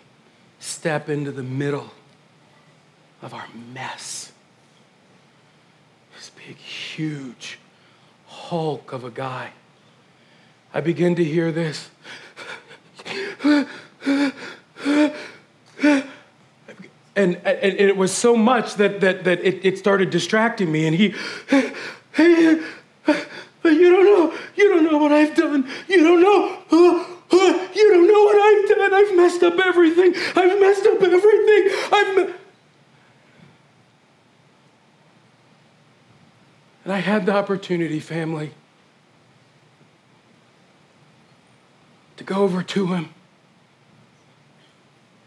step 0.59 1.09
into 1.09 1.31
the 1.31 1.43
middle 1.43 1.91
of 3.21 3.33
our 3.33 3.47
mess, 3.73 4.31
this 6.15 6.31
big, 6.47 6.57
huge 6.57 7.59
hulk 8.27 8.93
of 8.93 9.03
a 9.03 9.11
guy, 9.11 9.51
I 10.73 10.81
begin 10.81 11.15
to 11.15 11.23
hear 11.23 11.51
this. 11.51 11.89
And, 17.17 17.37
and, 17.37 17.79
it 17.79 17.95
was 17.95 18.11
so 18.11 18.35
much 18.35 18.75
that, 18.75 18.99
that, 18.99 19.23
that 19.23 19.39
it, 19.39 19.63
it 19.63 19.77
started 19.77 20.09
distracting 20.09 20.69
me. 20.69 20.85
And 20.85 20.93
he, 20.93 21.15
you 22.17 22.65
don't 23.63 24.03
know. 24.03 24.37
You 24.57 24.69
don't 24.69 24.83
know 24.83 24.97
what 24.97 25.13
I've 25.13 25.33
done. 25.33 25.65
You 25.87 26.03
don't 26.03 26.21
know. 26.21 27.05
Uh, 27.31 27.37
uh, 27.37 27.67
you 27.73 27.89
don't 27.89 28.07
know 28.07 28.23
what 28.23 28.35
I've 28.35 28.77
done. 28.77 28.93
I've 28.93 29.15
messed 29.15 29.43
up 29.43 29.59
everything. 29.59 30.13
I've 30.35 30.59
messed 30.59 30.85
up 30.85 31.01
everything. 31.01 31.69
I've. 31.91 32.15
Me- 32.15 32.33
and 36.83 36.93
I 36.93 36.99
had 36.99 37.25
the 37.25 37.33
opportunity, 37.33 37.99
family, 37.99 38.51
to 42.17 42.23
go 42.23 42.43
over 42.43 42.61
to 42.61 42.93
him 42.93 43.09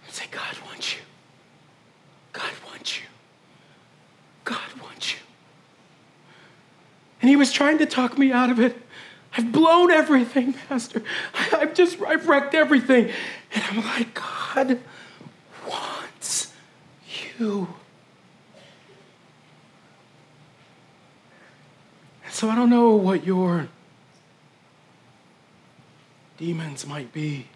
and 0.06 0.14
say, 0.14 0.26
God 0.30 0.56
wants 0.66 0.94
you. 0.94 1.00
God 2.32 2.52
wants 2.70 2.98
you. 2.98 3.06
God 4.44 4.80
wants 4.80 5.12
you. 5.12 5.18
And 7.20 7.28
he 7.28 7.34
was 7.34 7.52
trying 7.52 7.78
to 7.78 7.86
talk 7.86 8.16
me 8.16 8.30
out 8.30 8.50
of 8.50 8.60
it. 8.60 8.80
I've 9.38 9.52
blown 9.52 9.92
everything, 9.92 10.52
Pastor. 10.52 11.00
I've 11.52 11.72
just, 11.72 12.02
I've 12.02 12.28
wrecked 12.28 12.56
everything. 12.56 13.12
And 13.54 13.64
I'm 13.70 13.84
like, 13.84 14.12
God 14.12 14.80
wants 15.68 16.52
you. 17.38 17.68
And 22.24 22.34
so 22.34 22.50
I 22.50 22.56
don't 22.56 22.68
know 22.68 22.96
what 22.96 23.24
your 23.24 23.68
demons 26.36 26.84
might 26.84 27.12
be 27.12 27.46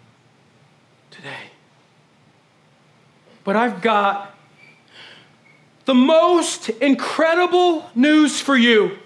today. 1.11 1.51
But 3.43 3.57
I've 3.57 3.81
got 3.81 4.33
the 5.83 5.93
most 5.93 6.69
incredible 6.69 7.89
news 7.93 8.39
for 8.39 8.55
you 8.55 8.99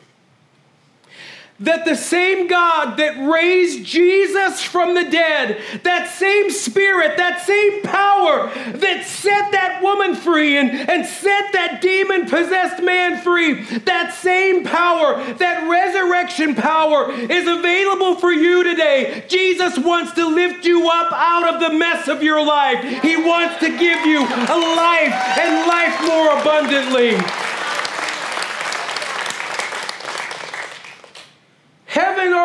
that 1.60 1.86
the 1.86 1.96
same 1.96 2.48
God 2.48 2.98
that 2.98 3.18
raised 3.32 3.84
Jesus 3.84 4.62
from 4.62 4.94
the 4.94 5.06
dead, 5.06 5.60
that 5.84 6.10
same 6.10 6.52
spirit, 6.52 7.18
that 7.18 7.42
same 7.46 7.82
power 7.82 8.52
that 8.78 9.06
set 9.06 9.52
that 9.52 9.82
woman 9.82 10.16
free 10.16 10.58
and, 10.58 10.70
and 10.70 11.06
set 11.06 11.54
that 11.54 11.82
demon 11.82 12.28
possessed 12.28 12.84
man 12.84 13.22
free, 13.22 13.64
that 13.80 14.14
same 14.14 14.64
power, 14.64 15.16
that 15.36 15.68
resurrection 15.68 16.54
power 16.54 17.12
is 17.12 17.48
available 17.48 18.16
for 18.16 18.32
you 18.32 18.64
today. 18.64 19.24
Jesus 19.28 19.78
wants 19.80 20.14
to 20.14 20.28
lift 20.28 20.66
you 20.66 20.90
up 20.90 21.12
out 21.12 21.56
of 21.56 21.60
the 21.60 21.78
mess 21.78 22.08
of 22.08 22.22
your 22.22 22.44
life. 22.44 22.84
He 23.02 23.18
wants 23.18 23.60
to 23.60 23.70
give 23.78 24.06
you 24.06 24.22
a 24.22 24.58
life 24.78 25.14
and 25.40 25.68
life 25.68 26.02
more 26.06 26.40
abundantly. 26.40 27.47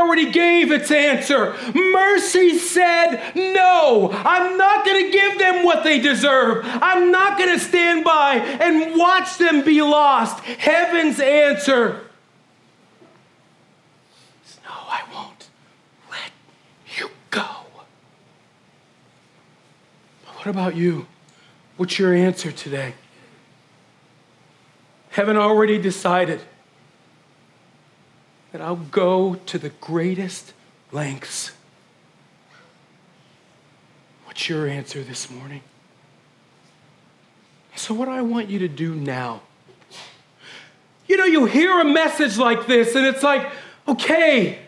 Already 0.02 0.30
gave 0.30 0.70
its 0.70 0.90
answer. 0.90 1.54
Mercy 1.74 2.58
said, 2.58 3.32
No, 3.34 4.10
I'm 4.12 4.58
not 4.58 4.84
going 4.84 5.06
to 5.06 5.10
give 5.10 5.38
them 5.38 5.64
what 5.64 5.84
they 5.84 6.00
deserve. 6.00 6.64
I'm 6.64 7.10
not 7.10 7.38
going 7.38 7.58
to 7.58 7.64
stand 7.64 8.04
by 8.04 8.34
and 8.34 8.98
watch 8.98 9.38
them 9.38 9.64
be 9.64 9.80
lost. 9.80 10.40
Heaven's 10.44 11.18
answer 11.18 12.02
is, 14.44 14.58
No, 14.64 14.70
I 14.70 15.02
won't 15.14 15.48
let 16.10 16.30
you 16.98 17.08
go. 17.30 17.46
But 20.26 20.36
what 20.36 20.46
about 20.46 20.76
you? 20.76 21.06
What's 21.78 21.98
your 21.98 22.12
answer 22.12 22.52
today? 22.52 22.94
Heaven 25.10 25.36
already 25.36 25.78
decided 25.78 26.40
that 28.52 28.60
I'll 28.60 28.76
go 28.76 29.36
to 29.46 29.58
the 29.58 29.70
greatest 29.70 30.52
lengths. 30.92 31.52
What's 34.26 34.48
your 34.48 34.68
answer 34.68 35.02
this 35.02 35.30
morning? 35.30 35.62
So, 37.74 37.94
what 37.94 38.04
do 38.04 38.12
I 38.12 38.20
want 38.20 38.50
you 38.50 38.58
to 38.60 38.68
do 38.68 38.94
now, 38.94 39.40
you 41.06 41.16
know, 41.16 41.24
you 41.24 41.46
hear 41.46 41.80
a 41.80 41.84
message 41.84 42.38
like 42.38 42.66
this, 42.66 42.94
and 42.94 43.06
it's 43.06 43.22
like, 43.22 43.50
okay, 43.88 44.58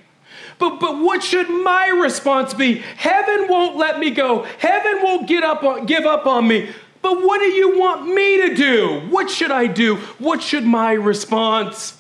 but, 0.59 0.81
but 0.81 0.99
what 0.99 1.23
should 1.23 1.49
my 1.49 1.89
response 1.89 2.55
be? 2.55 2.77
Heaven 2.79 3.49
won't 3.49 3.77
let 3.77 3.99
me 3.99 4.11
go. 4.11 4.45
Heaven 4.59 5.03
won't 5.03 5.29
get 5.29 5.45
up 5.45 5.63
on, 5.63 5.87
give 5.87 6.05
up 6.05 6.27
on 6.27 6.49
me. 6.49 6.71
But 7.03 7.23
what 7.23 7.41
do 7.41 7.47
you 7.47 7.79
want 7.79 8.07
me 8.07 8.49
to 8.49 8.55
do? 8.55 9.01
What 9.11 9.29
should 9.29 9.51
I 9.51 9.67
do? 9.67 9.97
What 10.19 10.43
should 10.43 10.65
my 10.65 10.93
response 10.93 11.99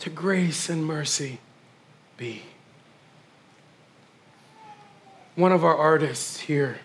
to 0.00 0.10
grace 0.10 0.68
and 0.68 0.84
mercy 0.84 1.40
be? 2.16 2.42
One 5.34 5.52
of 5.52 5.64
our 5.64 5.76
artists 5.76 6.40
here 6.40 6.78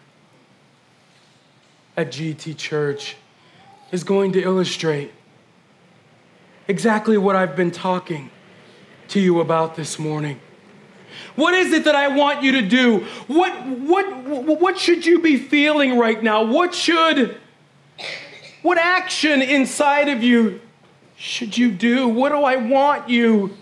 at 1.98 2.12
GT 2.12 2.58
Church 2.58 3.16
is 3.92 4.04
going 4.04 4.32
to 4.34 4.42
illustrate 4.42 5.12
exactly 6.68 7.18
what 7.18 7.36
I've 7.36 7.56
been 7.56 7.72
talking 7.72 8.30
to 9.10 9.20
you 9.20 9.40
about 9.40 9.76
this 9.76 10.00
morning. 10.00 10.40
What 11.36 11.54
is 11.54 11.74
it 11.74 11.86
that 11.86 11.96
I 11.96 12.08
want 12.08 12.44
you 12.44 12.54
to 12.54 12.62
do? 12.62 13.06
What, 13.28 13.52
what, 13.66 14.06
what 14.60 14.78
should 14.78 15.06
you 15.06 15.20
be 15.20 15.38
feeling 15.38 15.98
right 15.98 16.22
now? 16.22 16.44
What 16.44 16.74
should, 16.74 17.38
what 18.62 18.78
action 18.78 19.42
inside 19.42 20.10
of 20.10 20.24
you 20.24 20.62
should 21.16 21.58
you 21.58 21.72
do? 21.72 22.08
What 22.08 22.30
do 22.30 22.44
I 22.44 22.58
want 22.58 23.10
you 23.10 23.56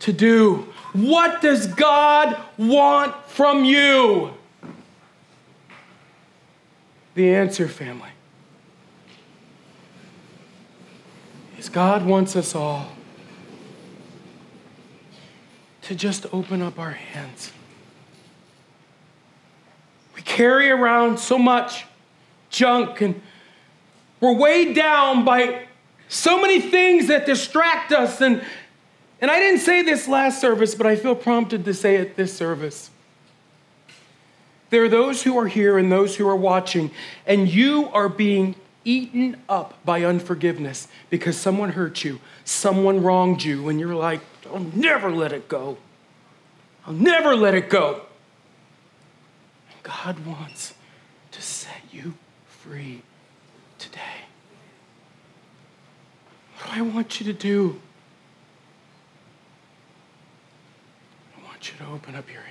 to 0.00 0.12
do? 0.12 0.72
What 0.92 1.40
does 1.40 1.66
God 1.66 2.36
want 2.58 3.14
from 3.26 3.64
you? 3.64 4.34
The 7.14 7.34
answer, 7.34 7.68
family, 7.68 8.08
is 11.58 11.68
God 11.68 12.04
wants 12.04 12.36
us 12.36 12.54
all 12.54 12.92
to 15.82 15.94
just 15.94 16.26
open 16.32 16.62
up 16.62 16.78
our 16.78 16.92
hands. 16.92 17.52
We 20.14 20.22
carry 20.22 20.70
around 20.70 21.18
so 21.18 21.38
much 21.38 21.84
junk 22.50 23.00
and 23.00 23.20
we're 24.20 24.34
weighed 24.34 24.74
down 24.74 25.24
by 25.24 25.66
so 26.12 26.38
many 26.38 26.60
things 26.60 27.08
that 27.08 27.24
distract 27.24 27.90
us. 27.90 28.20
And, 28.20 28.44
and 29.20 29.30
I 29.30 29.38
didn't 29.38 29.60
say 29.60 29.82
this 29.82 30.06
last 30.06 30.42
service, 30.42 30.74
but 30.74 30.86
I 30.86 30.94
feel 30.94 31.14
prompted 31.14 31.64
to 31.64 31.72
say 31.72 31.96
it 31.96 32.16
this 32.16 32.36
service. 32.36 32.90
There 34.68 34.84
are 34.84 34.90
those 34.90 35.22
who 35.22 35.38
are 35.38 35.46
here 35.46 35.78
and 35.78 35.90
those 35.90 36.16
who 36.16 36.28
are 36.28 36.36
watching, 36.36 36.90
and 37.26 37.48
you 37.48 37.88
are 37.92 38.10
being 38.10 38.56
eaten 38.84 39.38
up 39.48 39.82
by 39.86 40.04
unforgiveness 40.04 40.86
because 41.08 41.36
someone 41.36 41.70
hurt 41.70 42.04
you, 42.04 42.20
someone 42.44 43.02
wronged 43.02 43.42
you, 43.42 43.70
and 43.70 43.80
you're 43.80 43.94
like, 43.94 44.20
I'll 44.52 44.60
never 44.60 45.10
let 45.10 45.32
it 45.32 45.48
go. 45.48 45.78
I'll 46.86 46.92
never 46.92 47.34
let 47.34 47.54
it 47.54 47.70
go. 47.70 48.02
And 49.70 49.82
God 49.82 50.26
wants 50.26 50.74
to 51.30 51.40
set 51.40 51.82
you 51.90 52.14
free 52.46 53.00
today. 53.78 54.22
What 56.64 56.74
do 56.74 56.78
I 56.78 56.82
want 56.82 57.20
you 57.20 57.26
to 57.26 57.32
do? 57.32 57.80
I 61.36 61.46
want 61.46 61.70
you 61.70 61.78
to 61.78 61.92
open 61.92 62.14
up 62.14 62.30
your 62.32 62.42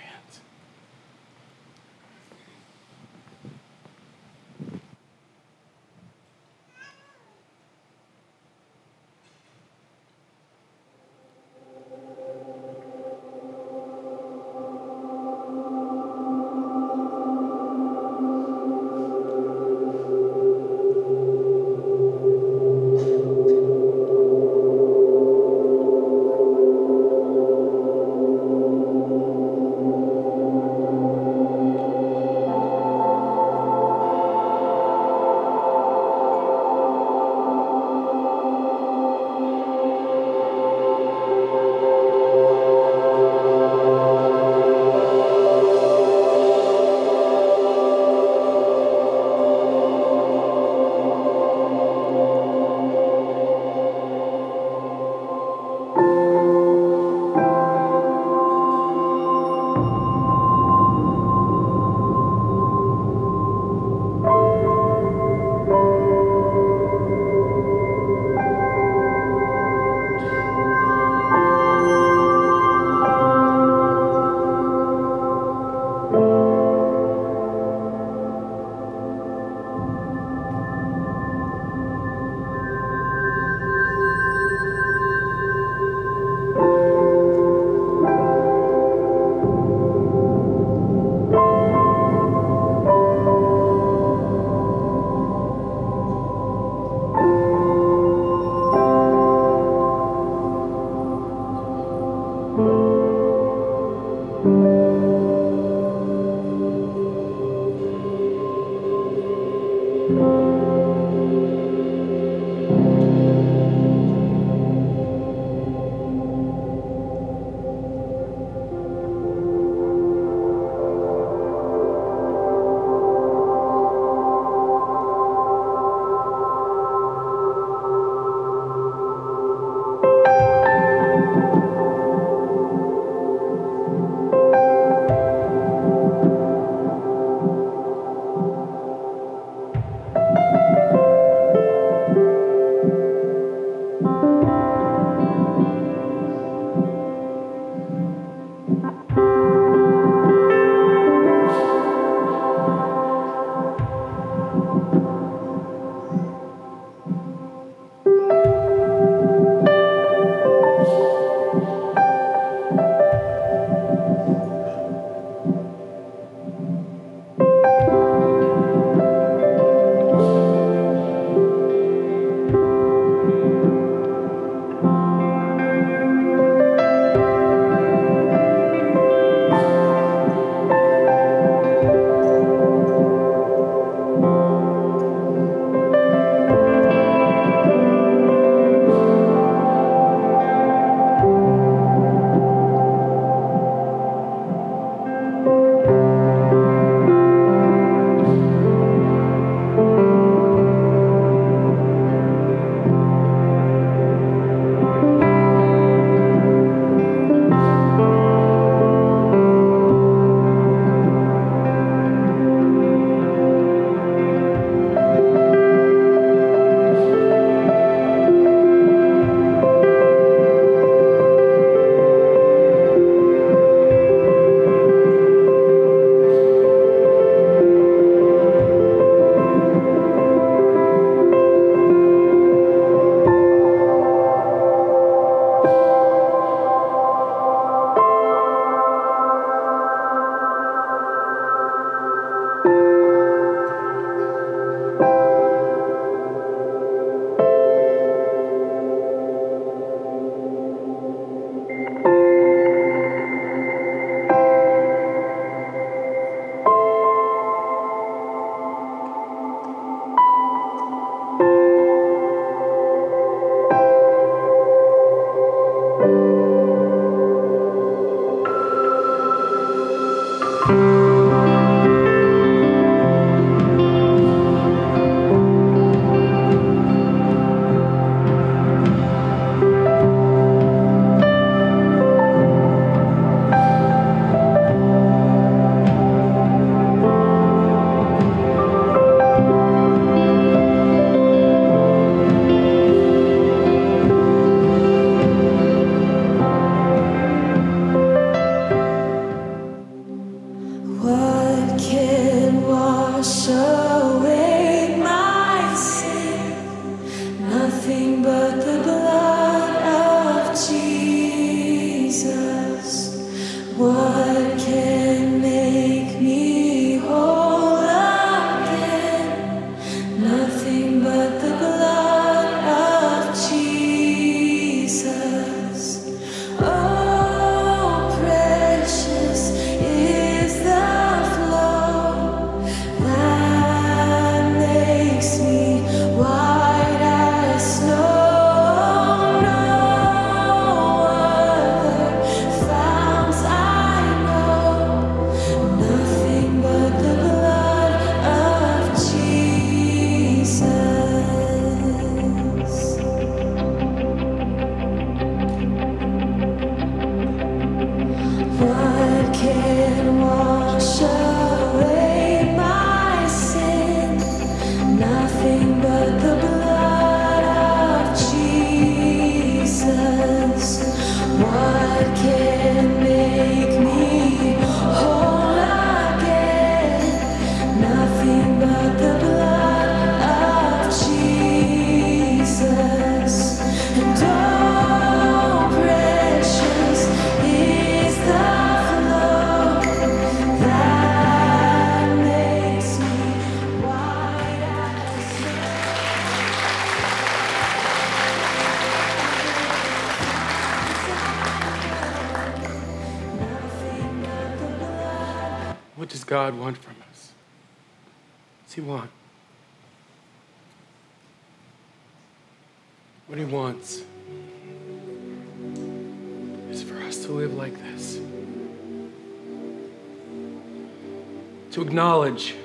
To 422.22 422.28
acknowledge 422.28 422.56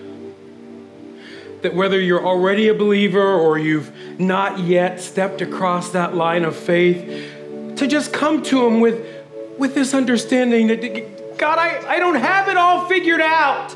that 1.63 1.75
whether 1.75 1.99
you're 1.99 2.25
already 2.25 2.69
a 2.69 2.75
believer 2.75 3.23
or 3.23 3.59
you've 3.59 3.91
not 4.21 4.59
yet 4.59 5.01
stepped 5.01 5.41
across 5.41 5.91
that 5.91 6.15
line 6.15 6.45
of 6.45 6.55
faith, 6.55 7.33
to 7.77 7.87
just 7.87 8.13
come 8.13 8.43
to 8.45 8.67
Him 8.67 8.81
with, 8.81 9.03
with 9.59 9.75
this 9.75 9.95
understanding 9.95 10.67
that, 10.67 11.39
God, 11.39 11.59
I, 11.59 11.95
I 11.95 11.99
don't 11.99 12.17
have 12.17 12.49
it 12.49 12.59
all 12.59 12.87
figured 12.87 13.23
out. 13.23 13.71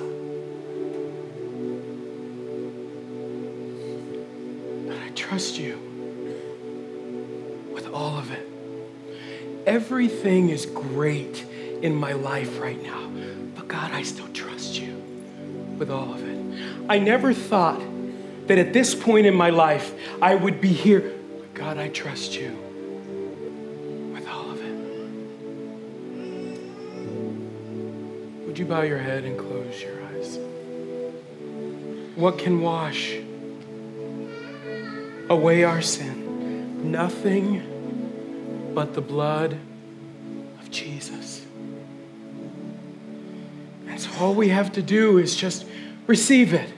But 4.87 4.99
I 4.99 5.11
trust 5.14 5.59
you 5.59 5.78
with 7.72 7.89
all 7.89 8.18
of 8.18 8.31
it. 8.31 8.47
Everything 9.66 10.51
is 10.51 10.66
great 10.66 11.45
in 11.81 11.95
my 11.95 12.12
life 12.12 12.61
right 12.61 12.83
now, 12.83 13.11
but 13.57 13.66
God, 13.66 13.93
I 13.93 14.03
still 14.03 14.28
trust 14.28 14.78
you 14.78 14.99
with 15.81 15.91
all 15.91 16.12
of 16.12 16.22
it. 16.22 16.85
I 16.89 16.99
never 16.99 17.33
thought 17.33 17.81
that 18.47 18.59
at 18.59 18.72
this 18.72 18.95
point 18.95 19.26
in 19.26 19.35
my 19.35 19.51
life 19.51 19.95
I 20.20 20.35
would 20.37 20.61
be 20.61 20.68
here. 20.68 21.14
God, 21.55 21.78
I 21.78 21.89
trust 21.89 22.35
you 22.35 22.51
with 24.12 24.28
all 24.28 24.51
of 24.51 24.61
it. 24.61 24.74
Would 28.47 28.59
you 28.59 28.66
bow 28.66 28.83
your 28.83 28.99
head 28.99 29.24
and 29.24 29.39
close 29.39 29.83
your 29.83 30.01
eyes? 30.05 30.39
What 32.14 32.39
can 32.39 32.61
wash 32.61 33.16
away 35.31 35.64
our 35.64 35.81
sin? 35.81 36.93
Nothing 36.93 38.72
but 38.74 38.93
the 38.93 39.01
blood 39.01 39.59
of 40.61 40.70
Jesus. 40.70 41.47
And 43.87 43.99
so 44.01 44.11
all 44.20 44.35
we 44.35 44.49
have 44.51 44.72
to 44.72 44.83
do 44.83 45.18
is 45.18 45.35
just 45.35 45.66
receive 46.11 46.52
it. 46.52 46.68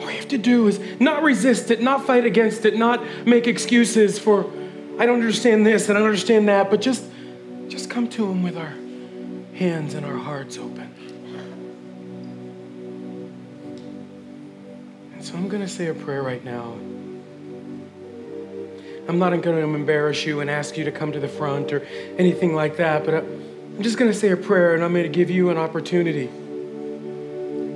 All 0.00 0.08
you 0.08 0.16
have 0.16 0.28
to 0.28 0.38
do 0.38 0.68
is 0.68 0.78
not 1.00 1.24
resist 1.24 1.72
it, 1.72 1.82
not 1.82 2.06
fight 2.06 2.24
against 2.24 2.64
it, 2.64 2.76
not 2.76 3.04
make 3.26 3.48
excuses 3.48 4.16
for 4.16 4.48
I 4.98 5.06
don't 5.06 5.16
understand 5.16 5.66
this 5.66 5.88
and 5.88 5.98
I 5.98 6.00
don't 6.00 6.08
understand 6.08 6.48
that, 6.48 6.70
but 6.70 6.80
just 6.80 7.04
just 7.68 7.90
come 7.90 8.08
to 8.10 8.30
him 8.30 8.44
with 8.44 8.56
our 8.56 8.72
hands 9.54 9.94
and 9.94 10.06
our 10.06 10.16
hearts 10.16 10.56
open. 10.56 10.88
And 15.14 15.24
so 15.24 15.34
I'm 15.34 15.48
going 15.48 15.62
to 15.62 15.68
say 15.68 15.86
a 15.88 15.94
prayer 15.94 16.22
right 16.22 16.44
now. 16.44 16.74
I'm 19.08 19.18
not 19.18 19.30
going 19.30 19.56
to 19.56 19.62
embarrass 19.62 20.24
you 20.24 20.40
and 20.40 20.48
ask 20.48 20.76
you 20.76 20.84
to 20.84 20.92
come 20.92 21.10
to 21.10 21.18
the 21.18 21.26
front 21.26 21.72
or 21.72 21.84
anything 22.18 22.54
like 22.54 22.76
that, 22.76 23.04
but 23.04 23.14
I'm 23.14 23.82
just 23.82 23.98
going 23.98 24.12
to 24.12 24.16
say 24.16 24.30
a 24.30 24.36
prayer 24.36 24.74
and 24.74 24.84
I'm 24.84 24.92
going 24.92 25.02
to 25.02 25.08
give 25.08 25.28
you 25.28 25.50
an 25.50 25.58
opportunity 25.58 26.30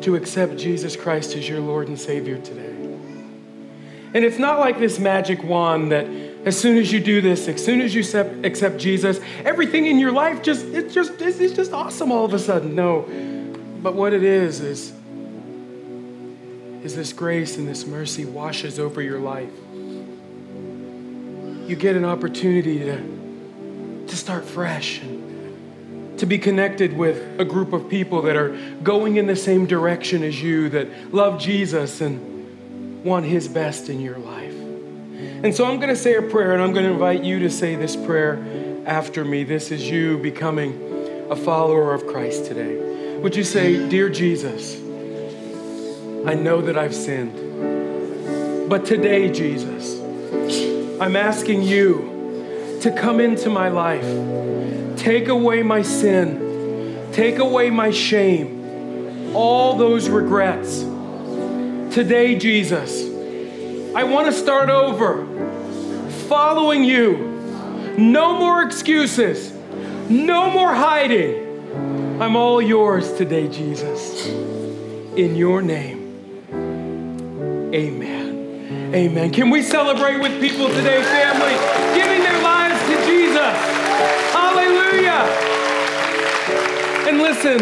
to 0.07 0.15
accept 0.15 0.57
Jesus 0.57 0.95
Christ 0.95 1.35
as 1.35 1.49
your 1.49 1.59
Lord 1.59 1.89
and 1.89 1.99
Savior 1.99 2.39
today. 2.39 2.71
And 4.15 4.25
it's 4.25 4.39
not 4.39 4.61
like 4.61 4.79
this 4.79 5.01
magic 5.01 5.43
wand 5.43 5.91
that 5.91 6.07
as 6.47 6.57
soon 6.57 6.79
as 6.79 6.93
you 6.93 7.01
do 7.01 7.21
this, 7.21 7.49
as 7.49 7.65
soon 7.65 7.81
as 7.81 7.93
you 7.93 8.03
accept 8.45 8.79
Jesus, 8.79 9.19
everything 9.45 9.87
in 9.87 9.99
your 9.99 10.13
life 10.13 10.43
just 10.43 10.65
it's 10.67 10.95
just 10.95 11.21
it's 11.21 11.55
just 11.55 11.73
awesome 11.73 12.13
all 12.13 12.25
of 12.25 12.33
a 12.35 12.39
sudden. 12.39 12.77
No. 12.77 13.03
But 13.83 13.95
what 13.95 14.13
it 14.13 14.23
is 14.23 14.61
is 14.61 14.93
is 16.85 16.95
this 16.95 17.13
grace 17.13 17.57
and 17.57 17.67
this 17.67 17.85
mercy 17.85 18.25
washes 18.25 18.79
over 18.79 19.03
your 19.03 19.19
life. 19.19 19.51
You 21.67 21.75
get 21.75 21.97
an 21.97 22.05
opportunity 22.05 22.79
to, 22.79 24.05
to 24.07 24.17
start 24.17 24.45
fresh 24.45 25.03
and 25.03 25.26
to 26.19 26.27
be 26.27 26.39
connected 26.39 26.97
with 26.97 27.41
a 27.41 27.45
group 27.45 27.73
of 27.73 27.89
people 27.89 28.23
that 28.23 28.37
are 28.37 28.57
going 28.83 29.17
in 29.17 29.27
the 29.27 29.37
same 29.37 29.67
direction 29.67 30.23
as 30.23 30.41
you, 30.41 30.69
that 30.71 31.15
love 31.15 31.39
Jesus 31.39 32.01
and 32.01 33.05
want 33.05 33.27
His 33.27 33.49
best 33.49 33.89
in 33.89 34.01
your 34.01 34.19
life. 34.19 34.55
And 35.45 35.55
so 35.55 35.67
I'm 35.67 35.77
going 35.77 35.91
to 35.91 35.97
say 35.97 36.17
a 36.17 36.23
prayer, 36.23 36.53
and 36.53 36.63
I'm 36.63 36.73
going 36.73 36.87
to 36.87 36.93
invite 36.93 37.23
you 37.23 37.39
to 37.41 37.51
say 37.51 37.75
this 37.77 37.95
prayer 37.95 38.83
after 38.87 39.25
me. 39.25 39.45
This 39.45 39.71
is 39.71 39.89
you 39.89 40.19
becoming 40.19 41.27
a 41.31 41.37
follower 41.37 41.93
of 41.93 42.07
Christ 42.07 42.47
today. 42.47 43.19
Would 43.19 43.37
you 43.37 43.45
say, 43.45 43.89
Dear 43.89 44.09
Jesus, 44.09 44.77
I 46.27 46.35
know 46.35 46.61
that 46.63 46.77
I've 46.77 46.95
sinned, 46.95 48.69
but 48.69 48.85
today, 48.85 49.31
Jesus, 49.31 50.01
I'm 51.01 51.17
asking 51.17 51.63
you 51.63 52.79
to 52.83 52.91
come 52.91 53.21
into 53.21 53.49
my 53.51 53.69
life 53.69 54.05
Take 55.07 55.29
away 55.29 55.63
my 55.63 55.83
sin. 55.83 57.13
Take 57.13 57.39
away 57.39 57.71
my 57.71 57.93
shame. 57.93 59.37
All 59.37 59.77
those 59.77 60.09
regrets. 60.09 60.81
Today, 61.95 62.37
Jesus, 62.37 63.05
I 63.95 64.03
want 64.03 64.27
to 64.27 64.33
start 64.33 64.69
over 64.69 65.25
following 66.27 66.83
you. 66.83 67.95
No 67.97 68.37
more 68.37 68.65
excuses. 68.65 69.53
No 70.11 70.51
more 70.51 70.75
hiding. 70.75 72.19
I'm 72.21 72.35
all 72.35 72.61
yours 72.61 73.13
today, 73.13 73.47
Jesus. 73.47 74.27
In 74.27 75.37
your 75.37 75.63
name, 75.63 76.51
amen. 77.73 78.93
Amen. 78.93 79.31
Can 79.31 79.51
we 79.51 79.63
celebrate 79.63 80.19
with 80.19 80.41
people 80.41 80.67
today, 80.67 81.01
family, 81.01 81.55
giving 81.97 82.25
their 82.25 82.43
lives 82.43 82.81
to 82.89 83.07
Jesus? 83.07 83.76
And 87.07 87.19
listen, 87.19 87.61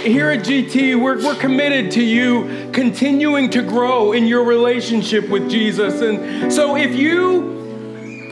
here 0.00 0.30
at 0.30 0.46
GT, 0.46 0.98
we're, 0.98 1.22
we're 1.22 1.34
committed 1.34 1.92
to 1.92 2.02
you 2.02 2.70
continuing 2.72 3.50
to 3.50 3.60
grow 3.60 4.12
in 4.12 4.26
your 4.26 4.44
relationship 4.44 5.28
with 5.28 5.50
Jesus. 5.50 6.00
And 6.00 6.50
so 6.50 6.74
if 6.74 6.96
you 6.96 7.58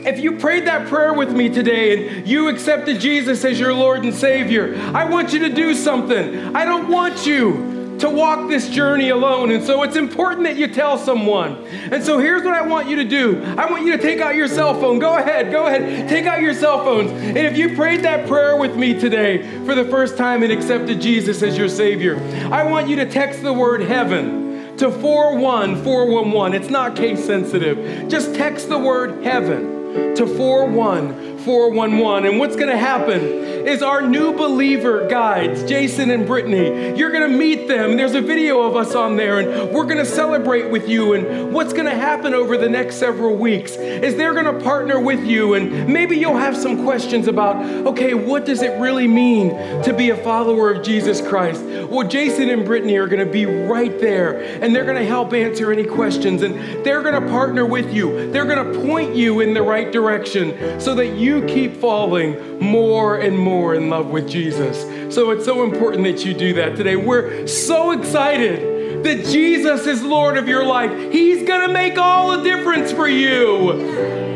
if 0.03 0.19
you 0.19 0.37
prayed 0.37 0.65
that 0.65 0.87
prayer 0.87 1.13
with 1.13 1.31
me 1.31 1.49
today 1.49 2.17
and 2.17 2.27
you 2.27 2.47
accepted 2.47 2.99
Jesus 2.99 3.45
as 3.45 3.59
your 3.59 3.71
Lord 3.71 4.03
and 4.03 4.15
Savior, 4.15 4.75
I 4.95 5.05
want 5.05 5.31
you 5.31 5.39
to 5.39 5.49
do 5.49 5.75
something. 5.75 6.55
I 6.55 6.65
don't 6.65 6.87
want 6.87 7.27
you 7.27 7.76
to 7.99 8.09
walk 8.09 8.49
this 8.49 8.69
journey 8.69 9.09
alone. 9.09 9.51
And 9.51 9.63
so 9.63 9.83
it's 9.83 9.95
important 9.95 10.43
that 10.43 10.57
you 10.57 10.67
tell 10.67 10.97
someone. 10.97 11.65
And 11.91 12.03
so 12.03 12.19
here's 12.19 12.43
what 12.43 12.53
I 12.53 12.61
want 12.61 12.87
you 12.87 12.97
to 12.97 13.03
do 13.03 13.43
I 13.57 13.69
want 13.69 13.85
you 13.85 13.95
to 13.95 14.01
take 14.01 14.19
out 14.19 14.35
your 14.35 14.47
cell 14.47 14.79
phone. 14.79 14.99
Go 14.99 15.17
ahead, 15.17 15.51
go 15.51 15.67
ahead, 15.67 16.09
take 16.09 16.25
out 16.25 16.41
your 16.41 16.53
cell 16.53 16.83
phones. 16.83 17.11
And 17.11 17.37
if 17.37 17.57
you 17.57 17.75
prayed 17.75 18.03
that 18.03 18.27
prayer 18.27 18.57
with 18.57 18.75
me 18.75 18.99
today 18.99 19.65
for 19.65 19.75
the 19.75 19.85
first 19.85 20.17
time 20.17 20.43
and 20.43 20.51
accepted 20.51 21.01
Jesus 21.01 21.41
as 21.41 21.57
your 21.57 21.69
Savior, 21.69 22.17
I 22.51 22.63
want 22.63 22.87
you 22.87 22.95
to 22.97 23.09
text 23.09 23.41
the 23.41 23.53
word 23.53 23.81
heaven 23.81 24.77
to 24.77 24.91
41411. 24.91 26.61
It's 26.61 26.69
not 26.69 26.95
case 26.95 27.25
sensitive. 27.25 28.09
Just 28.09 28.35
text 28.35 28.69
the 28.69 28.77
word 28.77 29.23
heaven 29.23 30.15
to 30.15 30.27
41411. 30.27 32.29
And 32.29 32.39
what's 32.39 32.55
going 32.55 32.69
to 32.69 32.77
happen 32.77 33.56
is 33.67 33.83
our 33.83 34.01
new 34.01 34.31
believer 34.31 35.07
guides, 35.09 35.63
Jason 35.65 36.09
and 36.09 36.25
Brittany. 36.25 36.97
You're 36.97 37.11
going 37.11 37.29
to 37.29 37.37
meet 37.37 37.67
them. 37.67 37.97
There's 37.97 38.15
a 38.15 38.21
video 38.21 38.61
of 38.61 38.77
us 38.77 38.95
on 38.95 39.17
there, 39.17 39.39
and 39.39 39.73
we're 39.73 39.83
going 39.83 39.97
to 39.97 40.05
celebrate 40.05 40.71
with 40.71 40.87
you. 40.87 41.13
And 41.13 41.53
what's 41.53 41.73
going 41.73 41.85
to 41.85 41.95
happen 41.95 42.33
over 42.33 42.55
the 42.55 42.69
next 42.69 42.95
several 42.95 43.35
weeks 43.35 43.75
is 43.75 44.15
they're 44.15 44.33
going 44.33 44.45
to 44.45 44.63
partner 44.63 45.01
with 45.01 45.21
you, 45.25 45.55
and 45.55 45.89
maybe 45.91 46.15
you'll 46.15 46.37
have 46.37 46.55
some 46.55 46.83
questions 46.85 47.27
about, 47.27 47.57
okay, 47.85 48.13
what 48.13 48.45
does 48.45 48.61
it 48.61 48.79
really 48.79 49.07
mean 49.07 49.49
to 49.83 49.93
be 49.93 50.11
a 50.11 50.17
follower 50.17 50.71
of 50.71 50.81
Jesus 50.81 51.19
Christ? 51.19 51.61
Well, 51.89 52.07
Jason 52.07 52.49
and 52.49 52.63
Brittany 52.63 52.95
are 52.95 53.07
going 53.07 53.25
to 53.25 53.31
be 53.31 53.45
right 53.45 53.99
there, 53.99 54.39
and 54.63 54.73
they're 54.73 54.85
going 54.85 54.95
to 54.95 55.05
help 55.05 55.33
answer 55.33 55.73
any 55.73 55.83
questions, 55.83 56.41
and 56.41 56.85
they're 56.85 57.01
going 57.01 57.21
to 57.21 57.29
partner 57.29 57.65
with 57.65 57.93
you. 57.93 58.31
They're 58.31 58.45
going 58.45 58.73
to 58.73 58.79
point 58.87 59.13
you 59.13 59.41
in 59.41 59.53
the 59.53 59.61
right 59.61 59.91
direction 59.91 60.79
so 60.79 60.95
that 60.95 61.17
you 61.17 61.43
keep 61.47 61.75
falling 61.75 62.59
more 62.59 63.17
and 63.17 63.37
more 63.37 63.56
more 63.57 63.73
in 63.73 63.89
love 63.89 64.07
with 64.07 64.29
Jesus. 64.29 64.83
So 65.13 65.31
it's 65.31 65.43
so 65.43 65.63
important 65.63 66.03
that 66.03 66.23
you 66.23 66.35
do 66.35 66.53
that 66.53 66.75
today. 66.75 66.95
We're 66.95 67.47
so 67.47 67.89
excited 67.89 69.03
that 69.03 69.25
Jesus 69.25 69.87
is 69.87 70.03
Lord 70.03 70.37
of 70.37 70.47
your 70.47 70.63
life. 70.63 70.91
He's 71.11 71.47
going 71.47 71.65
to 71.65 71.73
make 71.73 71.97
all 71.97 72.37
the 72.37 72.43
difference 72.43 72.91
for 72.91 73.07
you. 73.07 74.26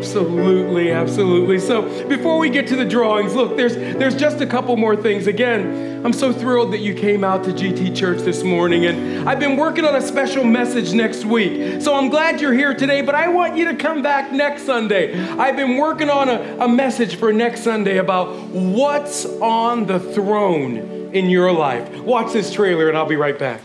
Absolutely, 0.00 0.92
absolutely. 0.92 1.58
So 1.58 2.08
before 2.08 2.38
we 2.38 2.48
get 2.48 2.66
to 2.68 2.76
the 2.76 2.86
drawings, 2.86 3.34
look, 3.34 3.54
there's 3.58 3.74
there's 3.74 4.16
just 4.16 4.40
a 4.40 4.46
couple 4.46 4.74
more 4.78 4.96
things. 4.96 5.26
Again, 5.26 6.02
I'm 6.06 6.14
so 6.14 6.32
thrilled 6.32 6.72
that 6.72 6.78
you 6.78 6.94
came 6.94 7.22
out 7.22 7.44
to 7.44 7.50
GT 7.50 7.94
Church 7.94 8.20
this 8.20 8.42
morning, 8.42 8.86
and 8.86 9.28
I've 9.28 9.38
been 9.38 9.58
working 9.58 9.84
on 9.84 9.94
a 9.94 10.00
special 10.00 10.42
message 10.42 10.94
next 10.94 11.26
week. 11.26 11.82
So 11.82 11.94
I'm 11.94 12.08
glad 12.08 12.40
you're 12.40 12.54
here 12.54 12.72
today, 12.72 13.02
but 13.02 13.14
I 13.14 13.28
want 13.28 13.58
you 13.58 13.66
to 13.66 13.76
come 13.76 14.00
back 14.00 14.32
next 14.32 14.62
Sunday. 14.62 15.20
I've 15.32 15.56
been 15.56 15.76
working 15.76 16.08
on 16.08 16.30
a, 16.30 16.64
a 16.64 16.68
message 16.68 17.16
for 17.16 17.30
next 17.30 17.62
Sunday 17.62 17.98
about 17.98 18.34
what's 18.48 19.26
on 19.26 19.84
the 19.84 20.00
throne 20.00 20.78
in 21.12 21.28
your 21.28 21.52
life. 21.52 21.94
Watch 22.00 22.32
this 22.32 22.50
trailer 22.50 22.88
and 22.88 22.96
I'll 22.96 23.04
be 23.04 23.16
right 23.16 23.38
back. 23.38 23.60